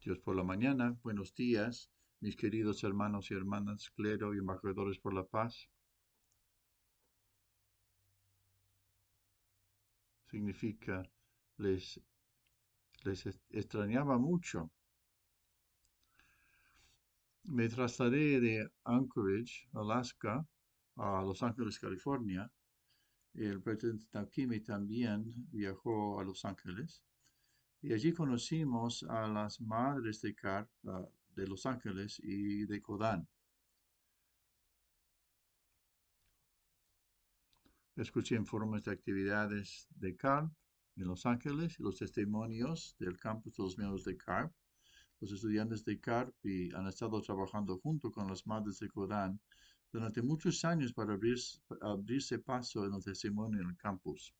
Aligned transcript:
Dios 0.00 0.20
por 0.20 0.36
la 0.36 0.44
mañana, 0.44 0.96
buenos 1.02 1.34
días, 1.34 1.90
mis 2.20 2.36
queridos 2.36 2.84
hermanos 2.84 3.30
y 3.30 3.34
hermanas, 3.34 3.90
clero 3.90 4.32
y 4.32 4.38
embajadores 4.38 4.98
por 5.00 5.12
la 5.12 5.24
paz. 5.24 5.68
Significa, 10.30 11.02
les, 11.56 12.00
les 13.02 13.26
extrañaba 13.50 14.18
mucho. 14.18 14.70
Me 17.44 17.68
trasladé 17.68 18.40
de 18.40 18.70
Anchorage, 18.84 19.68
Alaska, 19.72 20.46
a 20.96 21.22
Los 21.22 21.42
Ángeles, 21.42 21.78
California. 21.80 22.48
El 23.34 23.60
presidente 23.62 24.06
Takimi 24.10 24.60
también 24.60 25.24
viajó 25.50 26.20
a 26.20 26.24
Los 26.24 26.44
Ángeles 26.44 27.02
y 27.80 27.92
allí 27.92 28.12
conocimos 28.12 29.04
a 29.04 29.28
las 29.28 29.60
madres 29.60 30.20
de 30.22 30.34
CARP 30.34 30.68
de 31.36 31.46
Los 31.46 31.64
Ángeles 31.66 32.20
y 32.22 32.66
de 32.66 32.82
Kodán. 32.82 33.28
Escuché 37.94 38.34
informes 38.36 38.84
de 38.84 38.92
actividades 38.92 39.86
de 39.90 40.16
CARP 40.16 40.52
en 40.96 41.06
Los 41.06 41.26
Ángeles 41.26 41.78
y 41.78 41.82
los 41.82 41.98
testimonios 41.98 42.96
del 42.98 43.18
campus 43.18 43.56
de 43.56 43.62
los 43.62 43.78
miembros 43.78 44.04
de 44.04 44.16
CARP. 44.16 44.52
Los 45.20 45.32
estudiantes 45.32 45.84
de 45.84 46.00
CARP 46.00 46.34
han 46.74 46.86
estado 46.88 47.20
trabajando 47.22 47.78
junto 47.78 48.10
con 48.10 48.28
las 48.28 48.46
madres 48.46 48.78
de 48.80 48.88
Kodán 48.88 49.40
durante 49.92 50.22
muchos 50.22 50.64
años 50.64 50.92
para 50.92 51.14
abrirse 51.14 52.38
paso 52.40 52.84
en 52.84 52.94
el 52.94 53.02
testimonio 53.02 53.62
en 53.62 53.70
el 53.70 53.76
campus. 53.76 54.34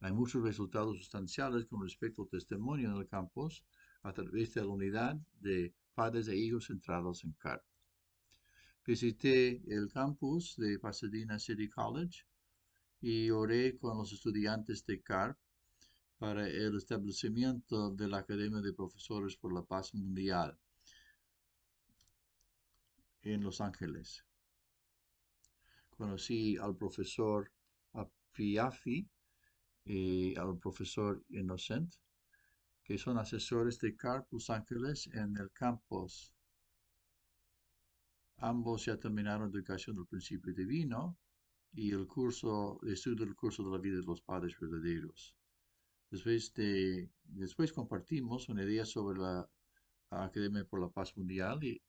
Hay 0.00 0.12
muchos 0.12 0.42
resultados 0.42 0.96
sustanciales 0.96 1.66
con 1.66 1.82
respecto 1.82 2.22
al 2.22 2.28
testimonio 2.28 2.90
en 2.90 2.96
el 2.96 3.06
campus 3.06 3.64
a 4.02 4.12
través 4.14 4.54
de 4.54 4.62
la 4.62 4.68
unidad 4.68 5.16
de 5.40 5.74
padres 5.94 6.28
e 6.28 6.36
hijos 6.36 6.68
centrados 6.68 7.22
en 7.24 7.32
CARP. 7.32 7.62
Visité 8.86 9.62
el 9.68 9.92
campus 9.92 10.56
de 10.56 10.78
Pasadena 10.78 11.38
City 11.38 11.68
College 11.68 12.24
y 13.02 13.30
oré 13.30 13.76
con 13.78 13.98
los 13.98 14.12
estudiantes 14.12 14.86
de 14.86 15.02
CARP 15.02 15.38
para 16.18 16.48
el 16.48 16.76
establecimiento 16.76 17.90
de 17.90 18.08
la 18.08 18.18
Academia 18.18 18.60
de 18.60 18.72
Profesores 18.72 19.36
por 19.36 19.52
la 19.52 19.62
Paz 19.62 19.94
Mundial 19.94 20.58
en 23.22 23.42
Los 23.42 23.60
Ángeles. 23.60 24.24
Conocí 25.90 26.56
al 26.56 26.74
profesor 26.74 27.52
Afiafi 27.92 29.06
y 29.92 30.36
al 30.36 30.56
profesor 30.56 31.24
Innocent, 31.30 31.92
que 32.84 32.96
son 32.96 33.18
asesores 33.18 33.80
de 33.80 33.96
CARP 33.96 34.32
Los 34.32 34.48
Ángeles 34.48 35.08
en 35.12 35.36
el 35.36 35.50
campus. 35.50 36.32
Ambos 38.36 38.84
ya 38.84 38.96
terminaron 38.96 39.50
educación 39.50 39.96
del 39.96 40.06
principio 40.06 40.54
divino 40.54 41.18
y 41.72 41.90
el 41.90 42.06
curso 42.06 42.78
estudio 42.84 43.24
del 43.24 43.34
curso 43.34 43.64
de 43.64 43.70
la 43.72 43.78
vida 43.78 43.96
de 43.96 44.06
los 44.06 44.22
padres 44.22 44.56
verdaderos. 44.60 45.34
Después, 46.08 46.54
de, 46.54 47.10
después 47.24 47.72
compartimos 47.72 48.48
una 48.48 48.62
idea 48.62 48.84
sobre 48.84 49.18
la 49.18 49.48
Academia 50.10 50.64
por 50.64 50.80
la 50.80 50.88
Paz 50.88 51.16
Mundial 51.16 51.64
y 51.64 51.82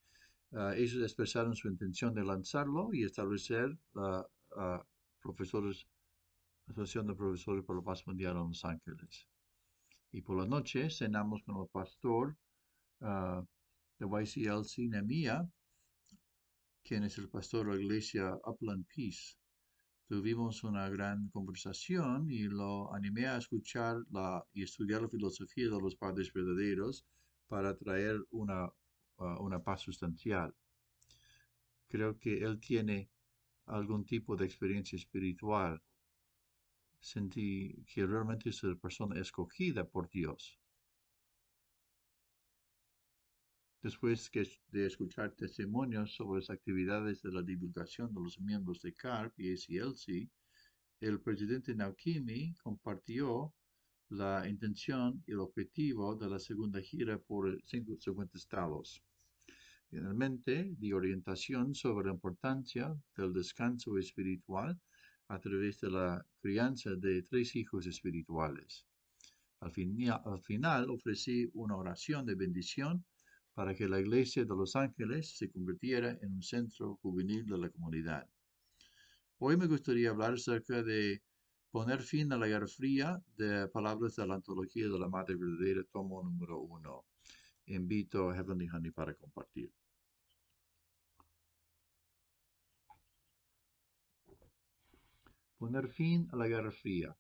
uh, 0.52 0.72
ellos 0.72 1.03
expresaron 1.03 1.55
su 1.55 1.67
intención 1.67 2.16
de 2.16 2.23
lanzarlo 2.23 2.89
y 2.94 3.03
establecer 3.03 3.77
la 3.94 4.27
uh, 4.55 4.83
profesores 5.22 5.88
Asociación 6.72 7.08
de 7.08 7.16
Profesores 7.16 7.66
por 7.66 7.75
la 7.75 7.81
Paz 7.81 8.08
Mundial 8.08 8.38
en 8.38 8.47
Los 8.47 8.64
Ángeles. 8.64 9.27
Y 10.14 10.22
por 10.22 10.38
la 10.38 10.45
noche 10.45 10.89
cenamos 10.89 11.44
con 11.44 11.58
el 11.61 11.67
pastor 11.67 12.38
uh, 13.02 13.45
de 14.00 14.06
quien 16.84 17.03
es 17.03 17.18
el 17.18 17.29
pastor 17.29 17.68
de 17.68 17.75
la 17.75 17.81
iglesia 17.81 18.38
Upland 18.45 18.85
Peace. 18.88 19.35
Tuvimos 20.07 20.63
una 20.63 20.88
gran 20.90 21.29
conversación 21.29 22.29
y 22.31 22.44
lo 22.44 22.94
animé 22.94 23.28
a 23.28 23.38
escuchar 23.38 24.03
la, 24.09 24.44
y 24.53 24.63
estudiar 24.63 25.01
la 25.01 25.09
filosofía 25.09 25.66
de 25.66 25.79
los 25.79 25.95
padres 25.95 26.31
verdaderos 26.31 27.06
para 27.47 27.75
traer 27.75 28.18
una, 28.29 28.66
uh, 29.18 29.44
una 29.44 29.62
paz 29.62 29.81
sustancial. 29.81 30.56
Creo 31.90 32.18
que 32.18 32.38
él 32.38 32.62
tiene 32.62 33.09
algún 33.66 34.06
tipo 34.06 34.38
de 34.38 34.45
experiencia 34.45 34.95
espiritual 34.95 35.81
sentí 37.01 37.84
que 37.88 38.06
realmente 38.06 38.50
es 38.50 38.63
una 38.63 38.75
persona 38.75 39.19
escogida 39.19 39.84
por 39.84 40.09
Dios. 40.09 40.59
Después 43.81 44.29
de 44.67 44.85
escuchar 44.85 45.35
testimonios 45.35 46.13
sobre 46.13 46.41
las 46.41 46.51
actividades 46.51 47.23
de 47.23 47.31
la 47.31 47.41
divulgación 47.41 48.13
de 48.13 48.22
los 48.22 48.39
miembros 48.39 48.79
de 48.81 48.94
CARP 48.94 49.39
y 49.39 49.51
ACLC, 49.53 50.29
el 51.00 51.19
presidente 51.19 51.73
Naukimi 51.73 52.53
compartió 52.62 53.56
la 54.09 54.47
intención 54.47 55.23
y 55.25 55.31
el 55.31 55.39
objetivo 55.39 56.16
de 56.16 56.29
la 56.29 56.38
segunda 56.38 56.79
gira 56.79 57.18
por 57.18 57.59
50 57.63 58.38
estados. 58.38 59.01
Finalmente, 59.89 60.75
di 60.78 60.94
orientación 60.94 61.73
sobre 61.73 62.07
la 62.07 62.13
importancia 62.13 62.95
del 63.16 63.33
descanso 63.33 63.97
espiritual 63.97 64.79
a 65.31 65.40
través 65.40 65.80
de 65.80 65.90
la 65.90 66.25
crianza 66.42 66.90
de 66.96 67.24
tres 67.24 67.56
hijos 67.56 67.88
espirituales. 67.88 68.86
Al, 69.62 69.72
final 69.72 70.90
ofrecí 70.90 71.50
una 71.53 71.78
oración 71.78 72.25
de 72.25 72.36
bendición 72.36 73.06
para 73.53 73.74
que 73.74 73.88
la 73.88 74.02
iglesia 74.02 74.44
de 74.44 74.56
Los 74.56 74.75
Ángeles 74.75 75.38
se 75.38 75.50
convirtiera 75.50 76.18
en 76.22 76.34
un 76.34 76.44
centro 76.44 76.97
juvenil 77.02 77.46
de 77.46 77.58
la 77.58 77.69
comunidad. 77.69 78.28
Hoy 79.38 79.56
me 79.56 79.68
gustaría 79.68 80.09
hablar 80.09 80.34
acerca 80.34 80.84
de 80.84 81.24
poner 81.72 82.02
fin 82.02 82.34
a 82.34 82.38
la 82.38 82.48
guerra 82.48 82.68
fría 82.68 83.24
de 83.38 83.69
palabras 83.69 84.18
de 84.18 84.28
la 84.28 84.36
antología 84.36 84.90
de 84.90 85.00
la 85.00 85.08
Madre 85.08 85.36
Verdadera, 85.36 85.84
tomo 85.94 86.22
número 86.24 86.59
uno. 86.59 87.06
Invito 87.68 88.30
a 88.30 88.36
Heavenly 88.36 88.68
Honey 88.68 88.92
para 88.92 89.13
compartir. 89.13 89.72
Poner 95.61 95.88
fin 95.89 96.27
a 96.31 96.35
la 96.38 96.47
Guerra 96.47 96.72
Fría. 96.72 97.16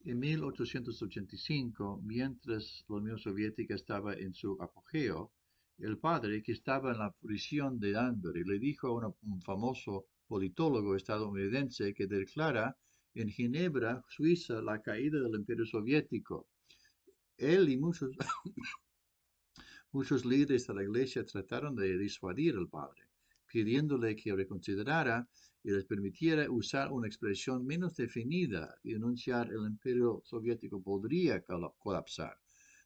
En 0.00 0.18
1885, 0.18 2.00
mientras 2.02 2.84
la 2.88 2.96
Unión 2.96 3.18
Soviética 3.18 3.76
estaba 3.76 4.14
en 4.14 4.34
su 4.34 4.56
apogeo, 4.60 5.30
el 5.78 5.96
padre 5.96 6.42
que 6.42 6.50
estaba 6.50 6.90
en 6.90 6.98
la 6.98 7.12
prisión 7.12 7.78
de 7.78 7.92
Danbury 7.92 8.42
le 8.42 8.58
dijo 8.58 9.00
a 9.00 9.14
un 9.22 9.40
famoso 9.42 10.06
politólogo 10.26 10.96
estadounidense 10.96 11.94
que 11.94 12.08
declara 12.08 12.76
en 13.14 13.28
Ginebra, 13.28 14.02
Suiza, 14.08 14.60
la 14.60 14.82
caída 14.82 15.20
del 15.20 15.36
imperio 15.36 15.64
soviético. 15.64 16.48
Él 17.36 17.68
y 17.68 17.76
muchos, 17.76 18.10
muchos 19.92 20.24
líderes 20.24 20.66
de 20.66 20.74
la 20.74 20.82
iglesia 20.82 21.24
trataron 21.24 21.76
de 21.76 21.96
disuadir 21.96 22.56
al 22.56 22.68
padre, 22.68 23.02
pidiéndole 23.46 24.16
que 24.16 24.34
reconsiderara 24.34 25.28
y 25.68 25.70
les 25.70 25.84
permitiera 25.84 26.50
usar 26.50 26.90
una 26.90 27.06
expresión 27.06 27.66
menos 27.66 27.94
definida 27.94 28.74
y 28.82 28.94
el 28.94 29.02
imperio 29.02 30.22
soviético 30.24 30.82
podría 30.82 31.44
colapsar. 31.76 32.38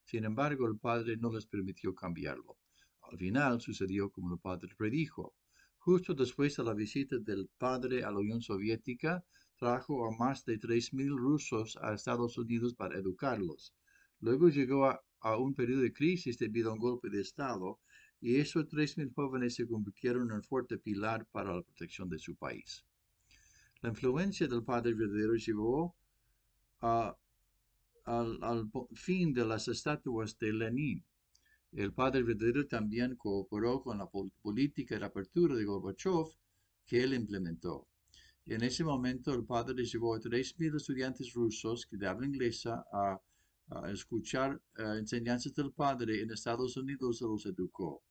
Sin 0.04 0.24
embargo, 0.24 0.66
el 0.66 0.80
padre 0.80 1.16
no 1.16 1.32
les 1.32 1.46
permitió 1.46 1.94
cambiarlo. 1.94 2.58
Al 3.02 3.18
final 3.18 3.60
sucedió 3.60 4.10
como 4.10 4.34
el 4.34 4.40
padre 4.40 4.74
predijo. 4.76 5.36
Justo 5.78 6.12
después 6.12 6.56
de 6.56 6.64
la 6.64 6.74
visita 6.74 7.18
del 7.20 7.48
padre 7.56 8.02
a 8.02 8.10
la 8.10 8.18
Unión 8.18 8.42
Soviética, 8.42 9.24
trajo 9.56 10.04
a 10.04 10.16
más 10.18 10.44
de 10.44 10.58
3.000 10.58 11.16
rusos 11.16 11.78
a 11.80 11.94
Estados 11.94 12.36
Unidos 12.36 12.74
para 12.74 12.98
educarlos. 12.98 13.76
Luego 14.18 14.48
llegó 14.48 14.86
a, 14.86 15.00
a 15.20 15.36
un 15.36 15.54
periodo 15.54 15.82
de 15.82 15.92
crisis 15.92 16.36
debido 16.36 16.70
a 16.70 16.72
un 16.72 16.80
golpe 16.80 17.10
de 17.10 17.20
Estado 17.20 17.78
y 18.22 18.36
esos 18.36 18.68
3.000 18.68 19.12
jóvenes 19.12 19.56
se 19.56 19.66
convirtieron 19.66 20.30
en 20.30 20.36
un 20.36 20.42
fuerte 20.44 20.78
pilar 20.78 21.26
para 21.26 21.56
la 21.56 21.62
protección 21.62 22.08
de 22.08 22.20
su 22.20 22.36
país. 22.36 22.84
La 23.80 23.88
influencia 23.88 24.46
del 24.46 24.62
padre 24.62 24.94
verdadero 24.94 25.34
llevó 25.34 25.96
al, 26.78 27.16
al 28.04 28.70
fin 28.92 29.34
de 29.34 29.44
las 29.44 29.66
estatuas 29.66 30.38
de 30.38 30.52
Lenin. 30.52 31.04
El 31.72 31.92
padre 31.92 32.22
verdadero 32.22 32.64
también 32.68 33.16
cooperó 33.16 33.82
con 33.82 33.98
la 33.98 34.08
política 34.40 34.96
de 34.96 35.04
apertura 35.04 35.56
de 35.56 35.64
Gorbachev 35.64 36.28
que 36.86 37.02
él 37.02 37.14
implementó. 37.14 37.88
En 38.46 38.62
ese 38.62 38.84
momento 38.84 39.34
el 39.34 39.44
padre 39.44 39.84
llevó 39.84 40.14
a 40.14 40.20
3.000 40.20 40.76
estudiantes 40.76 41.32
rusos 41.32 41.88
de 41.90 42.06
habla 42.06 42.26
inglesa 42.26 42.84
a, 42.92 43.20
escuchar 43.90 44.60
eh, 44.76 44.82
enseñanzas 44.98 45.54
del 45.54 45.72
padre 45.72 46.20
en 46.20 46.30
Estados 46.30 46.76
Unidos 46.76 47.20
y 47.20 47.24
los 47.24 47.46
educó. 47.46 48.02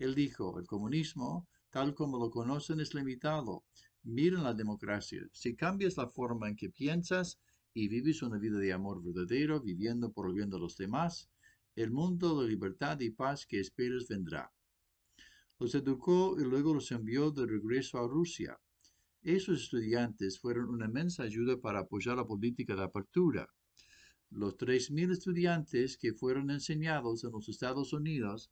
Él 0.00 0.14
dijo, 0.14 0.58
el 0.58 0.66
comunismo, 0.66 1.46
tal 1.68 1.94
como 1.94 2.18
lo 2.18 2.30
conocen, 2.30 2.80
es 2.80 2.94
limitado. 2.94 3.64
Miren 4.02 4.44
la 4.44 4.54
democracia. 4.54 5.28
Si 5.30 5.54
cambias 5.54 5.98
la 5.98 6.08
forma 6.08 6.48
en 6.48 6.56
que 6.56 6.70
piensas 6.70 7.38
y 7.74 7.88
vives 7.88 8.22
una 8.22 8.38
vida 8.38 8.58
de 8.58 8.72
amor 8.72 9.02
verdadero, 9.04 9.60
viviendo 9.60 10.10
por 10.10 10.28
el 10.28 10.32
bien 10.32 10.48
de 10.48 10.58
los 10.58 10.78
demás, 10.78 11.28
el 11.76 11.90
mundo 11.90 12.40
de 12.40 12.48
libertad 12.48 12.98
y 13.00 13.10
paz 13.10 13.44
que 13.44 13.60
esperas 13.60 14.08
vendrá. 14.08 14.50
Los 15.58 15.74
educó 15.74 16.34
y 16.40 16.44
luego 16.44 16.72
los 16.72 16.90
envió 16.92 17.30
de 17.30 17.44
regreso 17.44 17.98
a 17.98 18.08
Rusia. 18.08 18.58
Esos 19.20 19.64
estudiantes 19.64 20.40
fueron 20.40 20.70
una 20.70 20.86
inmensa 20.86 21.24
ayuda 21.24 21.60
para 21.60 21.80
apoyar 21.80 22.16
la 22.16 22.26
política 22.26 22.74
de 22.74 22.84
apertura. 22.84 23.46
Los 24.30 24.56
3.000 24.56 25.12
estudiantes 25.12 25.98
que 25.98 26.14
fueron 26.14 26.50
enseñados 26.50 27.22
en 27.22 27.32
los 27.32 27.50
Estados 27.50 27.92
Unidos 27.92 28.50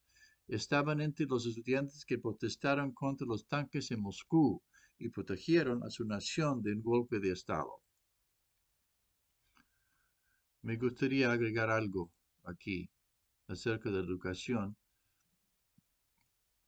estaban 0.48 1.00
entre 1.00 1.26
los 1.26 1.46
estudiantes 1.46 2.04
que 2.04 2.18
protestaron 2.18 2.92
contra 2.92 3.26
los 3.26 3.46
tanques 3.46 3.90
en 3.90 4.00
Moscú 4.00 4.62
y 4.98 5.10
protegieron 5.10 5.84
a 5.84 5.90
su 5.90 6.04
nación 6.04 6.62
de 6.62 6.72
un 6.72 6.82
golpe 6.82 7.20
de 7.20 7.32
Estado. 7.32 7.82
Me 10.62 10.76
gustaría 10.76 11.30
agregar 11.30 11.70
algo 11.70 12.10
aquí 12.44 12.90
acerca 13.46 13.90
de 13.90 13.98
la 13.98 14.06
educación 14.06 14.76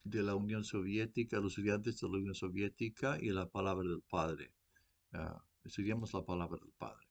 de 0.03 0.23
la 0.23 0.35
Unión 0.35 0.63
Soviética, 0.63 1.39
los 1.39 1.53
estudiantes 1.53 1.99
de 1.99 2.07
la 2.07 2.17
Unión 2.17 2.35
Soviética 2.35 3.19
y 3.19 3.29
la 3.29 3.49
palabra 3.49 3.87
del 3.87 4.01
Padre. 4.01 4.53
Ah, 5.11 5.43
estudiamos 5.63 6.13
la 6.13 6.23
palabra 6.23 6.59
del 6.59 6.73
Padre. 6.77 7.07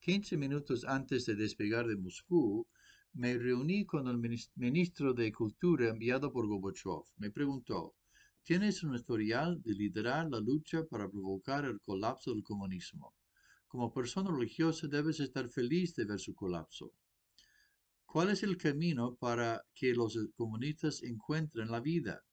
15 0.00 0.36
minutos 0.36 0.84
antes 0.84 1.26
de 1.26 1.34
despegar 1.34 1.86
de 1.86 1.96
Moscú, 1.96 2.66
me 3.14 3.36
reuní 3.36 3.84
con 3.84 4.06
el 4.06 4.18
ministro 4.54 5.12
de 5.14 5.32
Cultura 5.32 5.88
enviado 5.88 6.32
por 6.32 6.46
Gorbachev. 6.46 7.02
Me 7.16 7.30
preguntó, 7.30 7.96
¿tienes 8.44 8.82
un 8.84 8.94
historial 8.94 9.60
de 9.62 9.74
liderar 9.74 10.30
la 10.30 10.38
lucha 10.38 10.84
para 10.84 11.10
provocar 11.10 11.64
el 11.64 11.80
colapso 11.80 12.32
del 12.32 12.44
comunismo? 12.44 13.14
Como 13.66 13.92
persona 13.92 14.30
religiosa 14.30 14.86
debes 14.86 15.18
estar 15.20 15.48
feliz 15.48 15.94
de 15.96 16.04
ver 16.04 16.20
su 16.20 16.34
colapso. 16.34 16.92
¿Cuál 18.04 18.30
es 18.30 18.42
el 18.42 18.56
camino 18.56 19.16
para 19.16 19.64
que 19.74 19.92
los 19.92 20.16
comunistas 20.34 21.02
encuentren 21.02 21.70
la 21.70 21.80
vida? 21.80 22.24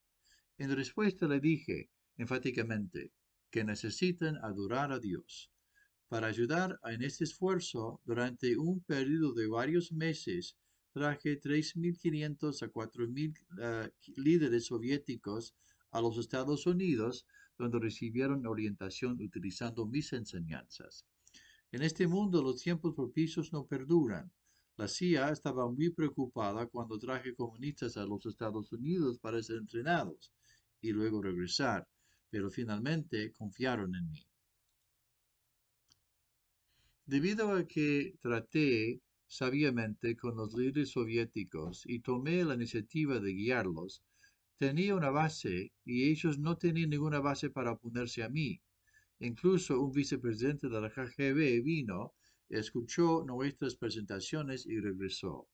En 0.58 0.76
respuesta 0.76 1.28
le 1.28 1.40
dije 1.40 1.90
enfáticamente 2.18 3.14
que 3.50 3.64
necesitan 3.64 4.38
adorar 4.44 4.92
a 4.92 5.00
Dios. 5.00 5.52
Para 6.08 6.28
ayudar 6.28 6.80
en 6.86 7.04
este 7.04 7.26
esfuerzo, 7.26 8.00
durante 8.06 8.58
un 8.58 8.84
periodo 8.84 9.34
de 9.34 9.48
varios 9.48 9.92
meses, 9.92 10.56
traje 10.98 11.40
3.500 11.40 12.64
a 12.64 12.72
4.000 12.72 13.38
eh, 13.62 13.92
líderes 14.16 14.66
soviéticos 14.66 15.54
a 15.92 16.02
los 16.02 16.18
Estados 16.18 16.66
Unidos, 16.66 17.26
donde 17.58 17.80
recibieron 17.80 18.46
orientación 18.46 19.22
utilizando 19.22 19.86
mis 19.86 20.14
enseñanzas. 20.14 21.06
En 21.72 21.82
este 21.84 22.08
mundo 22.08 22.42
los 22.42 22.62
tiempos 22.62 22.96
propicios 22.96 23.52
no 23.54 23.66
perduran. 23.66 24.32
La 24.78 24.88
CIA 24.88 25.30
estaba 25.32 25.70
muy 25.70 25.90
preocupada 25.90 26.68
cuando 26.68 27.00
traje 27.00 27.36
comunistas 27.36 27.98
a 27.98 28.06
los 28.06 28.26
Estados 28.26 28.72
Unidos 28.72 29.18
para 29.20 29.42
ser 29.42 29.58
entrenados 29.58 30.32
y 30.82 30.92
luego 30.92 31.22
regresar, 31.22 31.88
pero 32.30 32.50
finalmente 32.50 33.32
confiaron 33.34 33.96
en 33.96 34.12
mí. 34.12 34.28
Debido 37.06 37.54
a 37.54 37.66
que 37.66 38.18
traté 38.22 39.02
sabiamente 39.28 40.16
con 40.16 40.36
los 40.36 40.54
líderes 40.54 40.92
soviéticos 40.92 41.84
y 41.86 42.00
tomé 42.00 42.44
la 42.44 42.56
iniciativa 42.56 43.20
de 43.20 43.34
guiarlos, 43.34 44.04
tenía 44.58 44.96
una 44.96 45.10
base 45.10 45.74
y 45.86 46.10
ellos 46.10 46.40
no 46.40 46.58
tenían 46.58 46.90
ninguna 46.90 47.20
base 47.20 47.50
para 47.50 47.72
oponerse 47.74 48.24
a 48.24 48.30
mí. 48.30 48.62
Incluso 49.20 49.80
un 49.82 49.92
vicepresidente 49.92 50.70
de 50.70 50.82
la 50.82 50.90
KGB 50.90 51.64
vino, 51.64 52.14
escuchó 52.50 53.24
nuestras 53.26 53.76
presentaciones 53.76 54.66
y 54.66 54.80
regresó. 54.80 55.48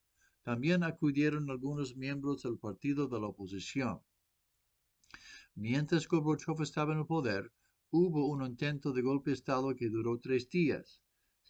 También 0.44 0.84
acudieron 0.84 1.50
algunos 1.50 1.96
miembros 1.96 2.44
del 2.44 2.58
partido 2.58 3.08
de 3.08 3.20
la 3.20 3.28
oposición. 3.28 4.02
Mientras 5.56 6.08
Gorbachev 6.08 6.62
estaba 6.62 6.94
en 6.94 7.00
el 7.00 7.06
poder, 7.06 7.52
hubo 7.92 8.28
un 8.28 8.44
intento 8.44 8.92
de 8.92 9.02
golpe 9.02 9.30
de 9.30 9.36
Estado 9.36 9.76
que 9.76 9.90
duró 9.90 10.20
tres 10.20 10.50
días. 10.50 11.03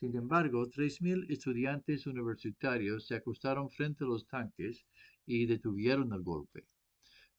Sin 0.04 0.18
embargo, 0.18 0.70
3.000 0.70 1.32
estudiantes 1.32 2.06
universitarios 2.08 3.08
se 3.08 3.16
acostaron 3.16 3.70
frente 3.70 4.04
a 4.04 4.08
los 4.08 4.28
tanques 4.28 4.86
y 5.26 5.46
detuvieron 5.46 6.12
el 6.12 6.24
golpe. 6.24 6.68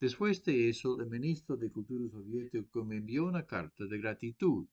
Después 0.01 0.43
de 0.45 0.71
eso, 0.71 0.99
el 0.99 1.11
ministro 1.11 1.59
de 1.59 1.71
Cultura 1.71 2.09
soviético 2.09 2.83
me 2.83 2.97
envió 2.97 3.27
una 3.27 3.45
carta 3.45 3.85
de 3.85 3.99
gratitud. 3.99 4.67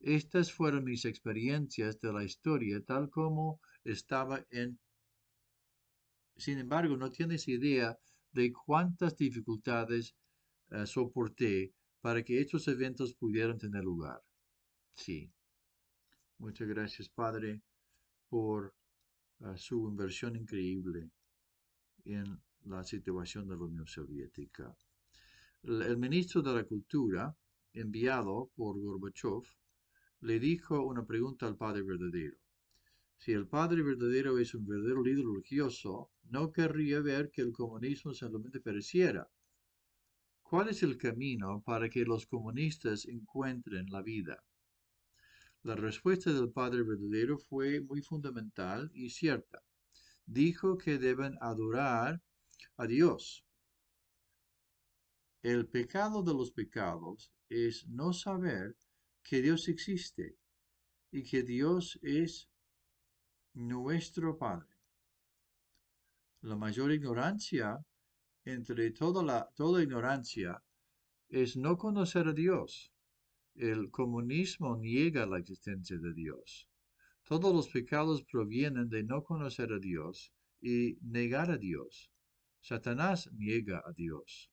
Estas 0.00 0.50
fueron 0.50 0.82
mis 0.82 1.04
experiencias 1.04 2.00
de 2.00 2.12
la 2.12 2.24
historia 2.24 2.82
tal 2.84 3.08
como 3.08 3.60
estaba 3.84 4.44
en... 4.50 4.76
Sin 6.34 6.58
embargo, 6.58 6.96
no 6.96 7.12
tienes 7.12 7.46
idea 7.46 7.96
de 8.32 8.52
cuántas 8.52 9.16
dificultades 9.16 10.16
eh, 10.72 10.84
soporté 10.86 11.72
para 12.00 12.24
que 12.24 12.40
estos 12.40 12.66
eventos 12.66 13.14
pudieran 13.14 13.58
tener 13.58 13.84
lugar. 13.84 14.20
Sí, 14.96 15.30
Muchas 16.38 16.68
gracias, 16.68 17.08
Padre, 17.08 17.62
por 18.28 18.74
ah, 19.40 19.56
su 19.56 19.88
inversión 19.88 20.36
increíble 20.36 21.10
en 22.04 22.38
la 22.66 22.84
situación 22.84 23.48
de 23.48 23.56
la 23.56 23.64
Unión 23.64 23.86
Soviética. 23.86 24.76
El, 25.62 25.96
ministro 25.96 26.42
de 26.42 26.52
la 26.52 26.64
Cultura, 26.64 27.34
enviado 27.72 28.50
por 28.54 28.78
Gorbachev, 28.78 29.44
le 30.20 30.38
dijo 30.38 30.84
una 30.84 31.06
pregunta 31.06 31.46
al 31.46 31.56
Padre 31.56 31.82
verdadero. 31.82 32.36
Si 33.16 33.32
el 33.32 33.46
Padre 33.46 33.82
verdadero 33.82 34.38
es 34.38 34.54
un 34.54 34.66
verdadero 34.66 35.02
líder 35.02 35.24
religioso, 35.24 36.10
no 36.24 36.52
querría 36.52 37.00
ver 37.00 37.30
que 37.30 37.40
el 37.40 37.52
comunismo 37.52 38.12
simplemente 38.12 38.60
pereciera. 38.60 39.26
¿Cuál 40.42 40.68
es 40.68 40.82
el 40.82 40.98
camino 40.98 41.62
para 41.64 41.88
que 41.88 42.04
los 42.04 42.26
comunistas 42.26 43.06
encuentren 43.06 43.86
la 43.90 44.02
vida? 44.02 44.44
La 45.66 45.74
respuesta 45.74 46.32
del 46.32 46.52
Padre 46.52 46.84
verdadero 46.84 47.38
fue 47.38 47.80
muy 47.80 48.00
fundamental 48.00 48.88
y 48.94 49.10
cierta. 49.10 49.64
Dijo 50.24 50.78
que 50.78 50.96
deben 50.96 51.36
adorar 51.40 52.22
a 52.76 52.86
Dios. 52.86 53.44
El 55.42 55.66
pecado 55.66 56.22
de 56.22 56.34
los 56.34 56.52
pecados 56.52 57.32
es 57.48 57.84
no 57.88 58.12
saber 58.12 58.76
que 59.24 59.42
Dios 59.42 59.66
existe 59.66 60.36
y 61.10 61.24
que 61.24 61.42
Dios 61.42 61.98
es 62.00 62.48
nuestro 63.52 64.38
Padre. 64.38 64.72
La 66.42 66.54
mayor 66.54 66.92
ignorancia 66.92 67.84
entre 68.44 68.92
toda 68.92 69.20
la 69.24 69.50
toda 69.56 69.82
ignorancia 69.82 70.62
es 71.28 71.56
no 71.56 71.76
conocer 71.76 72.28
a 72.28 72.32
Dios 72.32 72.92
el 73.58 73.90
comunismo 73.90 74.76
niega 74.76 75.26
la 75.26 75.38
existencia 75.38 75.98
de 75.98 76.12
Dios. 76.12 76.68
Todos 77.24 77.54
los 77.54 77.68
pecados 77.68 78.22
provienen 78.24 78.88
de 78.88 79.02
no 79.02 79.24
conocer 79.24 79.72
a 79.72 79.78
Dios 79.78 80.32
y 80.60 80.98
negar 81.02 81.50
a 81.50 81.58
Dios. 81.58 82.10
Satanás 82.60 83.30
niega 83.32 83.82
a 83.84 83.92
Dios. 83.92 84.50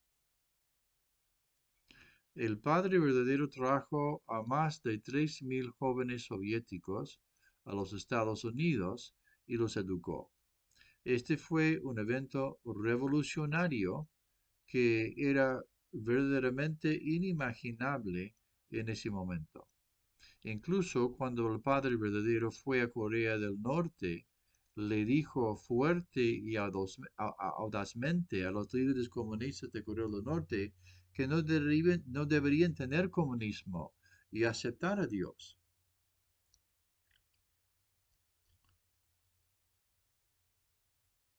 El 2.35 2.59
Padre 2.59 2.97
verdadero 2.97 3.47
trajo 3.49 4.23
a 4.27 4.41
más 4.41 4.81
de 4.81 4.97
tres 4.97 5.43
mil 5.43 5.69
jóvenes 5.69 6.25
soviéticos 6.25 7.21
a 7.65 7.73
los 7.75 7.93
Estados 7.93 8.43
Unidos 8.43 9.15
y 9.45 9.55
los 9.57 9.77
educó. 9.77 10.31
Este 11.03 11.37
fue 11.37 11.79
un 11.83 11.99
evento 11.99 12.59
revolucionario 12.63 14.09
que 14.65 15.13
era 15.17 15.61
verdaderamente 15.91 16.97
inimaginable 16.99 18.33
en 18.79 18.89
ese 18.89 19.09
momento. 19.09 19.67
Incluso 20.43 21.13
cuando 21.15 21.51
el 21.53 21.61
Padre 21.61 21.95
verdadero 21.95 22.51
fue 22.51 22.81
a 22.81 22.91
Corea 22.91 23.37
del 23.37 23.61
Norte, 23.61 24.27
le 24.75 25.05
dijo 25.05 25.55
fuerte 25.55 26.21
y 26.21 26.55
audazmente 26.57 28.45
a 28.45 28.51
los 28.51 28.73
líderes 28.73 29.07
comunistas 29.09 29.71
de 29.71 29.83
Corea 29.83 30.07
del 30.07 30.23
Norte 30.23 30.73
que 31.13 31.27
no, 31.27 31.43
no 32.07 32.25
deberían 32.25 32.73
tener 32.73 33.09
comunismo 33.11 33.93
y 34.31 34.45
aceptar 34.45 34.99
a 34.99 35.07
Dios. 35.07 35.57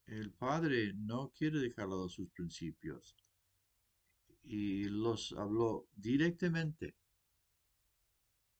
El 0.07 0.31
Padre 0.33 0.93
no 0.95 1.33
quiere 1.37 1.59
dejar 1.59 1.88
de 1.88 2.09
sus 2.09 2.31
principios 2.31 3.17
y 4.45 4.85
los 4.85 5.33
habló 5.33 5.88
directamente 5.97 6.95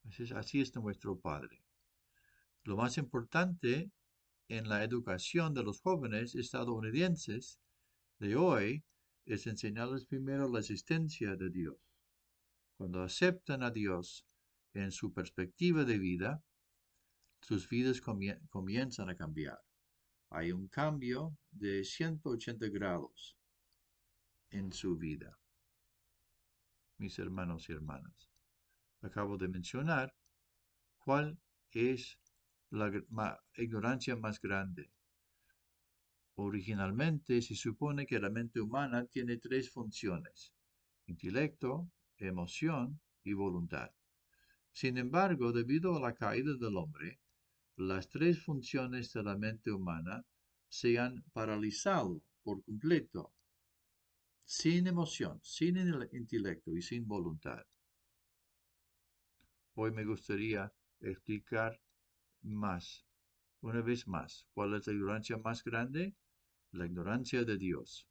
Así 0.04 0.61
es 0.61 0.75
nuestro 0.76 1.18
Padre. 1.18 1.64
Lo 2.62 2.76
más 2.76 2.99
importante 2.99 3.90
en 4.49 4.68
la 4.68 4.84
educación 4.84 5.54
de 5.54 5.62
los 5.62 5.80
jóvenes 5.80 6.34
estadounidenses 6.34 7.58
de 8.18 8.37
hoy 8.37 8.84
es 9.25 9.46
enseñarles 9.46 10.06
primero 10.06 10.49
la 10.49 10.61
existencia 10.61 11.37
de 11.37 11.50
Dios. 11.50 11.76
Cuando 12.76 13.02
aceptan 13.02 13.62
a 13.62 13.70
Dios 13.70 14.26
en 14.75 14.92
su 14.92 15.12
perspectiva 15.12 15.84
de 15.84 15.99
vida, 15.99 16.42
sus 17.40 17.68
vidas 17.68 18.00
comienzan 18.00 19.11
a 19.11 19.16
cambiar. 19.16 19.58
hay 20.30 20.50
un 20.50 20.66
cambio 20.68 21.37
de 21.52 21.84
180 21.84 22.68
grados 22.68 23.37
en 24.50 24.73
su 24.73 24.96
vida. 24.96 25.38
Mis 26.99 27.18
hermanos 27.18 27.68
y 27.68 27.73
hermanas, 27.73 28.34
acabo 29.04 29.37
de 29.37 29.49
mencionar 29.49 30.14
cuál 30.99 31.38
es 31.70 32.18
la 32.70 32.90
ignorancia 33.56 34.16
más 34.16 34.40
grande. 34.40 34.90
Originalmente 36.37 37.40
se 37.42 37.54
supone 37.54 38.06
que 38.06 38.18
la 38.18 38.30
mente 38.30 38.61
humana 38.61 39.06
tiene 39.06 39.37
tres 39.37 39.70
funciones, 39.70 40.52
intelecto, 41.06 41.88
emoción 42.16 43.00
y 43.23 43.32
voluntad. 43.34 43.90
Sin 44.73 44.99
embargo, 44.99 45.52
debido 45.52 45.96
a 45.96 46.00
la 46.00 46.14
caída 46.14 46.54
del 46.54 46.76
hombre, 46.76 47.20
las 47.76 48.08
tres 48.08 48.42
funciones 48.42 49.12
de 49.12 49.23
la 49.23 49.37
mente 49.37 49.70
humana 49.70 50.25
se 50.68 50.99
han 50.99 51.23
paralizado 51.32 52.20
por 52.42 52.64
completo, 52.64 53.32
sin 54.44 54.87
emoción, 54.88 55.38
sin 55.42 55.76
intelecto 56.12 56.76
y 56.76 56.82
sin 56.82 57.06
voluntad. 57.06 57.64
Hoy 59.76 59.90
me 59.90 60.04
gustaría 60.04 60.73
explicar 61.00 61.81
más, 62.43 63.04
una 63.61 63.83
vez 63.83 64.07
más, 64.07 64.47
cuál 64.54 64.75
es 64.75 64.87
la 64.87 64.93
ignorancia 64.93 65.37
más 65.38 65.64
grande, 65.64 66.14
la 66.71 66.87
ignorancia 66.87 67.45
de 67.45 67.59
Dios. 67.59 68.09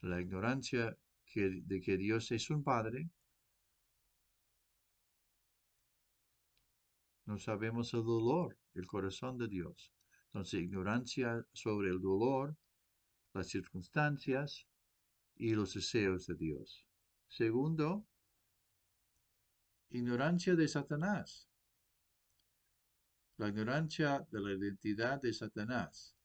La 0.00 0.20
ignorancia 0.20 0.96
de 1.34 1.80
que 1.80 1.96
Dios 1.96 2.30
es 2.30 2.50
un 2.50 2.62
Padre, 2.62 3.10
no 7.24 7.38
sabemos 7.38 7.92
el 7.94 8.04
dolor, 8.04 8.56
el 8.74 8.86
corazón 8.86 9.38
de 9.38 9.48
Dios. 9.48 9.92
Entonces, 10.26 10.60
ignorancia 10.60 11.44
sobre 11.52 11.88
el 11.88 12.00
dolor, 12.00 12.56
las 13.32 13.48
circunstancias 13.48 14.66
y 15.36 15.54
los 15.54 15.74
deseos 15.74 16.26
de 16.26 16.34
Dios. 16.34 16.86
Segundo, 17.28 18.06
ignorancia 19.90 20.54
de 20.54 20.68
Satanás. 20.68 21.48
La 23.36 23.48
ignorancia 23.48 24.26
de 24.30 24.40
la 24.40 24.52
identidad 24.52 25.20
de 25.20 25.32
Satanás. 25.32 26.16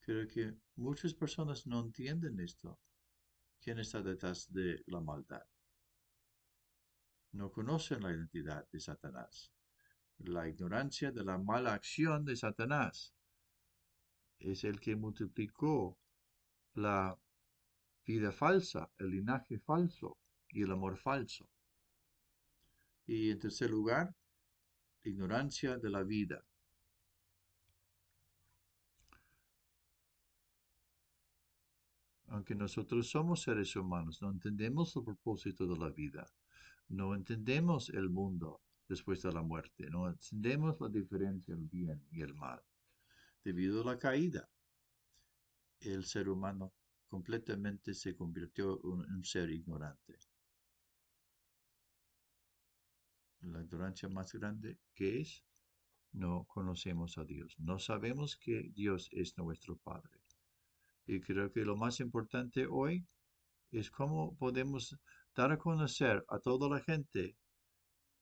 Creo 0.00 0.26
que 0.26 0.54
muchas 0.76 1.14
personas 1.14 1.66
no 1.66 1.80
entienden 1.80 2.38
esto. 2.40 2.78
¿Quién 3.60 3.78
está 3.78 4.02
detrás 4.02 4.52
de 4.52 4.82
la 4.86 5.00
maldad? 5.00 5.42
no 7.32 7.50
conocen 7.52 8.02
la 8.02 8.10
identidad 8.10 8.66
de 8.70 8.80
Satanás. 8.80 9.52
La 10.18 10.48
ignorancia 10.48 11.12
de 11.12 11.24
la 11.24 11.38
mala 11.38 11.74
acción 11.74 12.24
de 12.24 12.36
Satanás 12.36 13.14
es 14.38 14.64
el 14.64 14.80
que 14.80 14.96
multiplicó 14.96 15.98
la 16.74 17.16
vida 18.04 18.32
falsa, 18.32 18.90
el 18.98 19.10
linaje 19.10 19.58
falso 19.58 20.18
y 20.48 20.62
el 20.62 20.72
amor 20.72 20.96
falso. 20.96 21.48
Y 23.08 23.30
en 23.30 23.38
tercer 23.38 23.70
lugar, 23.70 24.14
ignorancia 25.02 25.78
de 25.78 25.88
la 25.90 26.04
vida. 26.04 26.44
Aunque 32.26 32.54
nosotros 32.54 33.08
somos 33.08 33.40
seres 33.40 33.74
humanos, 33.74 34.20
no 34.20 34.30
entendemos 34.30 34.94
el 34.94 35.04
propósito 35.04 35.66
de 35.66 35.78
la 35.78 35.88
vida. 35.88 36.30
No 36.88 37.14
entendemos 37.14 37.88
el 37.88 38.10
mundo 38.10 38.60
después 38.86 39.22
de 39.22 39.32
la 39.32 39.42
muerte, 39.42 39.88
no 39.90 40.06
entendemos 40.08 40.78
la 40.78 40.88
diferencia 40.90 41.54
el 41.54 41.64
bien 41.64 42.06
y 42.10 42.20
el 42.20 42.34
mal. 42.34 42.60
Debido 43.42 43.80
a 43.80 43.86
la 43.86 43.98
caída, 43.98 44.48
el 45.80 46.04
ser 46.04 46.28
humano 46.28 46.74
completamente 47.08 47.94
se 47.94 48.14
convirtió 48.14 48.78
en 48.84 49.14
un 49.14 49.24
ser 49.24 49.50
ignorante. 49.50 50.18
La 53.40 53.62
ignorancia 53.62 54.08
más 54.08 54.32
grande 54.32 54.78
que 54.94 55.20
es, 55.20 55.44
no 56.12 56.44
conocemos 56.44 57.18
a 57.18 57.24
Dios, 57.24 57.54
no 57.58 57.78
sabemos 57.78 58.36
que 58.36 58.70
Dios 58.74 59.08
es 59.12 59.36
nuestro 59.36 59.76
Padre. 59.76 60.20
Y 61.06 61.20
creo 61.20 61.50
que 61.52 61.64
lo 61.64 61.76
más 61.76 62.00
importante 62.00 62.66
hoy 62.66 63.06
es 63.70 63.90
cómo 63.90 64.36
podemos 64.36 64.96
dar 65.34 65.52
a 65.52 65.58
conocer 65.58 66.24
a 66.28 66.38
toda 66.38 66.68
la 66.68 66.80
gente 66.80 67.36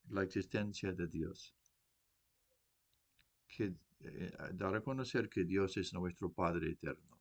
la 0.08 0.22
existencia 0.22 0.92
de 0.92 1.06
Dios. 1.08 1.54
Que, 3.48 3.74
eh, 4.00 4.32
dar 4.54 4.76
a 4.76 4.82
conocer 4.82 5.28
que 5.28 5.44
Dios 5.44 5.76
es 5.76 5.92
nuestro 5.94 6.32
Padre 6.32 6.72
eterno. 6.72 7.20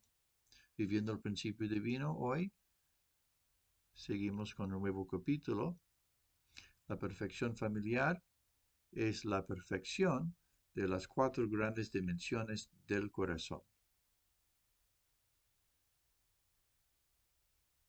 Viviendo 0.76 1.12
el 1.12 1.20
principio 1.20 1.68
divino 1.68 2.16
hoy, 2.16 2.52
seguimos 3.94 4.54
con 4.54 4.72
un 4.72 4.82
nuevo 4.82 5.06
capítulo. 5.06 5.78
La 6.88 6.98
perfección 6.98 7.56
familiar 7.56 8.22
es 8.92 9.24
la 9.24 9.44
perfección 9.44 10.36
de 10.74 10.86
las 10.86 11.08
cuatro 11.08 11.48
grandes 11.48 11.90
dimensiones 11.90 12.70
del 12.86 13.10
corazón. 13.10 13.62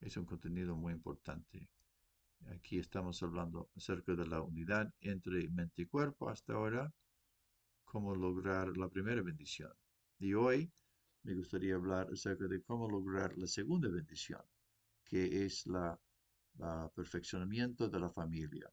Es 0.00 0.16
un 0.16 0.24
contenido 0.24 0.74
muy 0.76 0.92
importante. 0.92 1.68
Aquí 2.46 2.78
estamos 2.78 3.22
hablando 3.22 3.70
acerca 3.76 4.14
de 4.14 4.26
la 4.26 4.40
unidad 4.42 4.92
entre 5.00 5.48
mente 5.48 5.82
y 5.82 5.86
cuerpo 5.86 6.28
hasta 6.28 6.54
ahora, 6.54 6.92
cómo 7.84 8.14
lograr 8.14 8.76
la 8.76 8.88
primera 8.88 9.22
bendición. 9.22 9.72
Y 10.18 10.34
hoy 10.34 10.72
me 11.22 11.34
gustaría 11.34 11.74
hablar 11.74 12.08
acerca 12.12 12.46
de 12.46 12.62
cómo 12.62 12.88
lograr 12.88 13.36
la 13.36 13.46
segunda 13.46 13.88
bendición, 13.88 14.42
que 15.04 15.44
es 15.44 15.66
la, 15.66 15.98
perfeccionamiento 16.94 17.88
de 17.88 18.00
la 18.00 18.08
familia. 18.08 18.68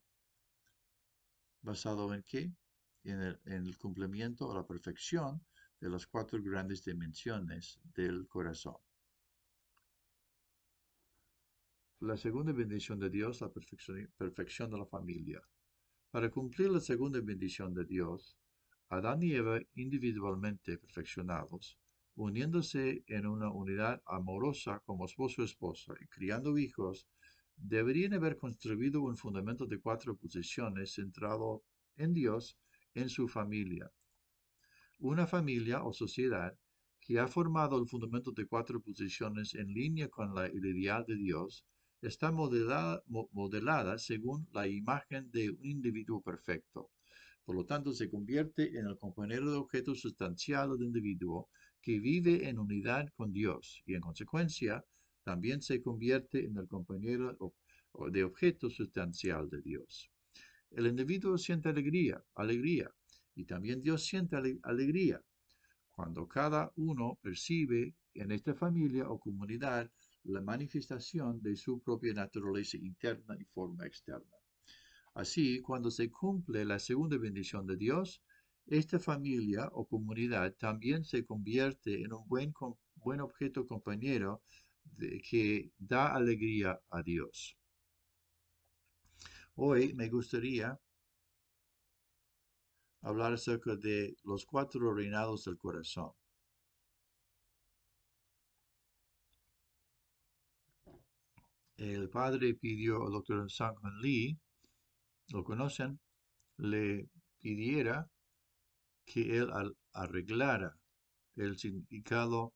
¿Basado 1.66 2.14
en 2.14 2.22
qué? 2.22 2.52
En 3.02 3.20
el, 3.20 3.40
en 3.44 3.66
el 3.66 3.76
cumplimiento 3.76 4.46
o 4.46 4.54
la 4.54 4.64
perfección 4.64 5.44
de 5.80 5.88
las 5.90 6.06
cuatro 6.06 6.40
grandes 6.40 6.84
dimensiones 6.84 7.80
del 7.92 8.28
corazón. 8.28 8.76
La 11.98 12.16
segunda 12.16 12.52
bendición 12.52 13.00
de 13.00 13.10
Dios, 13.10 13.40
la 13.40 13.50
perfección, 13.50 14.70
de 14.70 14.78
la 14.78 14.86
familia. 14.86 15.42
Para 16.12 16.30
cumplir 16.30 16.70
la 16.70 16.78
segunda 16.78 17.20
bendición 17.20 17.74
de 17.74 17.84
Dios, 17.84 18.38
Adán 18.90 19.24
y 19.24 19.32
Eva 19.32 19.58
individualmente 19.74 20.78
perfeccionados, 20.78 21.80
uniéndose 22.14 23.02
en 23.08 23.26
una 23.26 23.50
unidad 23.50 24.00
amorosa 24.06 24.78
como 24.86 25.06
esposo 25.06 25.42
y 25.42 25.46
esposa 25.46 25.94
y 26.00 26.06
criando 26.06 26.56
hijos, 26.58 27.08
deberían 27.56 28.14
haber 28.14 28.36
construido 28.36 29.02
un 29.02 29.16
fundamento 29.16 29.66
de 29.66 29.80
cuatro 29.80 30.16
posiciones 30.16 30.94
centrado 30.94 31.62
en 31.96 32.12
Dios 32.12 32.58
en 32.94 33.08
su 33.08 33.28
familia. 33.28 33.90
Una 34.98 35.26
familia 35.26 35.82
o 35.84 35.92
sociedad 35.92 36.56
que 37.00 37.18
ha 37.18 37.28
formado 37.28 37.78
el 37.78 37.88
fundamento 37.88 38.32
de 38.32 38.46
cuatro 38.46 38.80
posiciones 38.80 39.54
en 39.54 39.68
línea 39.68 40.08
con 40.08 40.34
la 40.34 40.48
ideal 40.48 41.04
de 41.06 41.16
Dios 41.16 41.64
está 42.02 42.30
modelada, 42.32 43.98
según 43.98 44.48
la 44.52 44.66
imagen 44.68 45.30
de 45.30 45.50
un 45.50 45.64
individuo 45.64 46.20
perfecto. 46.20 46.90
Por 47.44 47.56
lo 47.56 47.64
tanto, 47.64 47.92
se 47.92 48.10
convierte 48.10 48.78
en 48.78 48.86
el 48.86 48.98
compañero 48.98 49.50
de 49.50 49.56
objeto 49.56 49.94
sustancial 49.94 50.70
del 50.70 50.88
individuo 50.88 51.48
que 51.80 52.00
vive 52.00 52.48
en 52.48 52.58
unidad 52.58 53.08
con 53.16 53.32
Dios 53.32 53.82
y 53.86 53.94
en 53.94 54.00
consecuencia 54.00 54.84
también 55.26 55.60
se 55.60 55.82
convierte 55.82 56.44
en 56.44 56.56
el 56.56 56.68
compañero 56.68 57.36
de 58.12 58.22
objeto 58.22 58.70
sustancial 58.70 59.50
de 59.50 59.60
Dios. 59.60 60.08
El 60.70 60.86
individuo 60.86 61.36
siente 61.36 61.68
alegría, 61.68 62.22
alegría, 62.36 62.88
y 63.34 63.44
también 63.44 63.82
Dios 63.82 64.04
siente 64.04 64.36
alegría 64.62 65.20
cuando 65.90 66.28
cada 66.28 66.72
uno 66.76 67.18
percibe 67.20 67.96
en 68.14 68.30
esta 68.30 68.54
familia 68.54 69.10
o 69.10 69.18
comunidad 69.18 69.90
la 70.22 70.40
manifestación 70.42 71.42
de 71.42 71.56
su 71.56 71.80
propia 71.80 72.14
naturaleza 72.14 72.76
interna 72.76 73.36
y 73.36 73.44
forma 73.46 73.84
externa. 73.84 74.36
Así, 75.14 75.60
cuando 75.60 75.90
se 75.90 76.08
cumple 76.08 76.64
la 76.64 76.78
segunda 76.78 77.18
bendición 77.18 77.66
de 77.66 77.76
Dios, 77.76 78.22
esta 78.64 79.00
familia 79.00 79.70
o 79.72 79.88
comunidad 79.88 80.54
también 80.54 81.02
se 81.02 81.24
convierte 81.24 82.02
en 82.02 82.12
un 82.12 82.28
buen, 82.28 82.52
buen 82.94 83.20
objeto 83.20 83.66
compañero 83.66 84.44
que 85.28 85.70
da 85.78 86.14
alegría 86.14 86.80
a 86.90 87.02
Dios. 87.02 87.56
Hoy 89.54 89.94
me 89.94 90.08
gustaría 90.08 90.78
hablar 93.02 93.32
acerca 93.34 93.76
de 93.76 94.16
los 94.24 94.44
cuatro 94.44 94.94
reinados 94.94 95.44
del 95.44 95.56
corazón. 95.58 96.12
el 101.76 102.08
padre 102.08 102.54
pidió 102.54 103.04
al 103.06 103.12
doctor 103.12 103.50
Sang-Han 103.50 104.00
Lee, 104.00 104.38
lo 105.28 105.44
conocen, 105.44 106.00
le 106.56 107.08
pidiera 107.38 108.08
que 109.04 109.38
él 109.38 109.50
arreglara 109.92 110.76
el 111.36 111.58
significado 111.58 112.54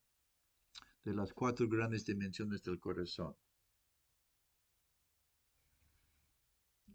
de 1.04 1.14
las 1.14 1.32
cuatro 1.32 1.68
grandes 1.68 2.04
dimensiones 2.04 2.62
del 2.62 2.78
corazón. 2.78 3.34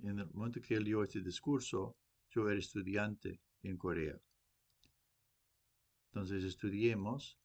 En 0.04 0.20
el 0.20 0.30
momento 0.34 0.62
que 0.62 0.76
él 0.76 0.84
dio 0.84 1.04
este 1.04 1.22
discurso, 1.22 1.96
yo 2.30 2.48
era 2.50 2.60
estudiante 2.60 3.42
en 3.64 3.78
Corea. 3.78 4.20
Entonces 6.08 6.44
estudiemos 6.44 7.38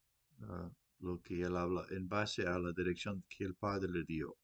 ah, 0.42 0.70
lo 0.98 1.20
que 1.22 1.40
él 1.40 1.56
habla 1.56 1.86
en 1.90 2.08
base 2.08 2.46
a 2.46 2.58
la 2.58 2.72
dirección 2.72 3.24
que 3.28 3.44
el 3.44 3.54
Padre 3.54 3.90
le 3.90 4.04
dio, 4.04 4.36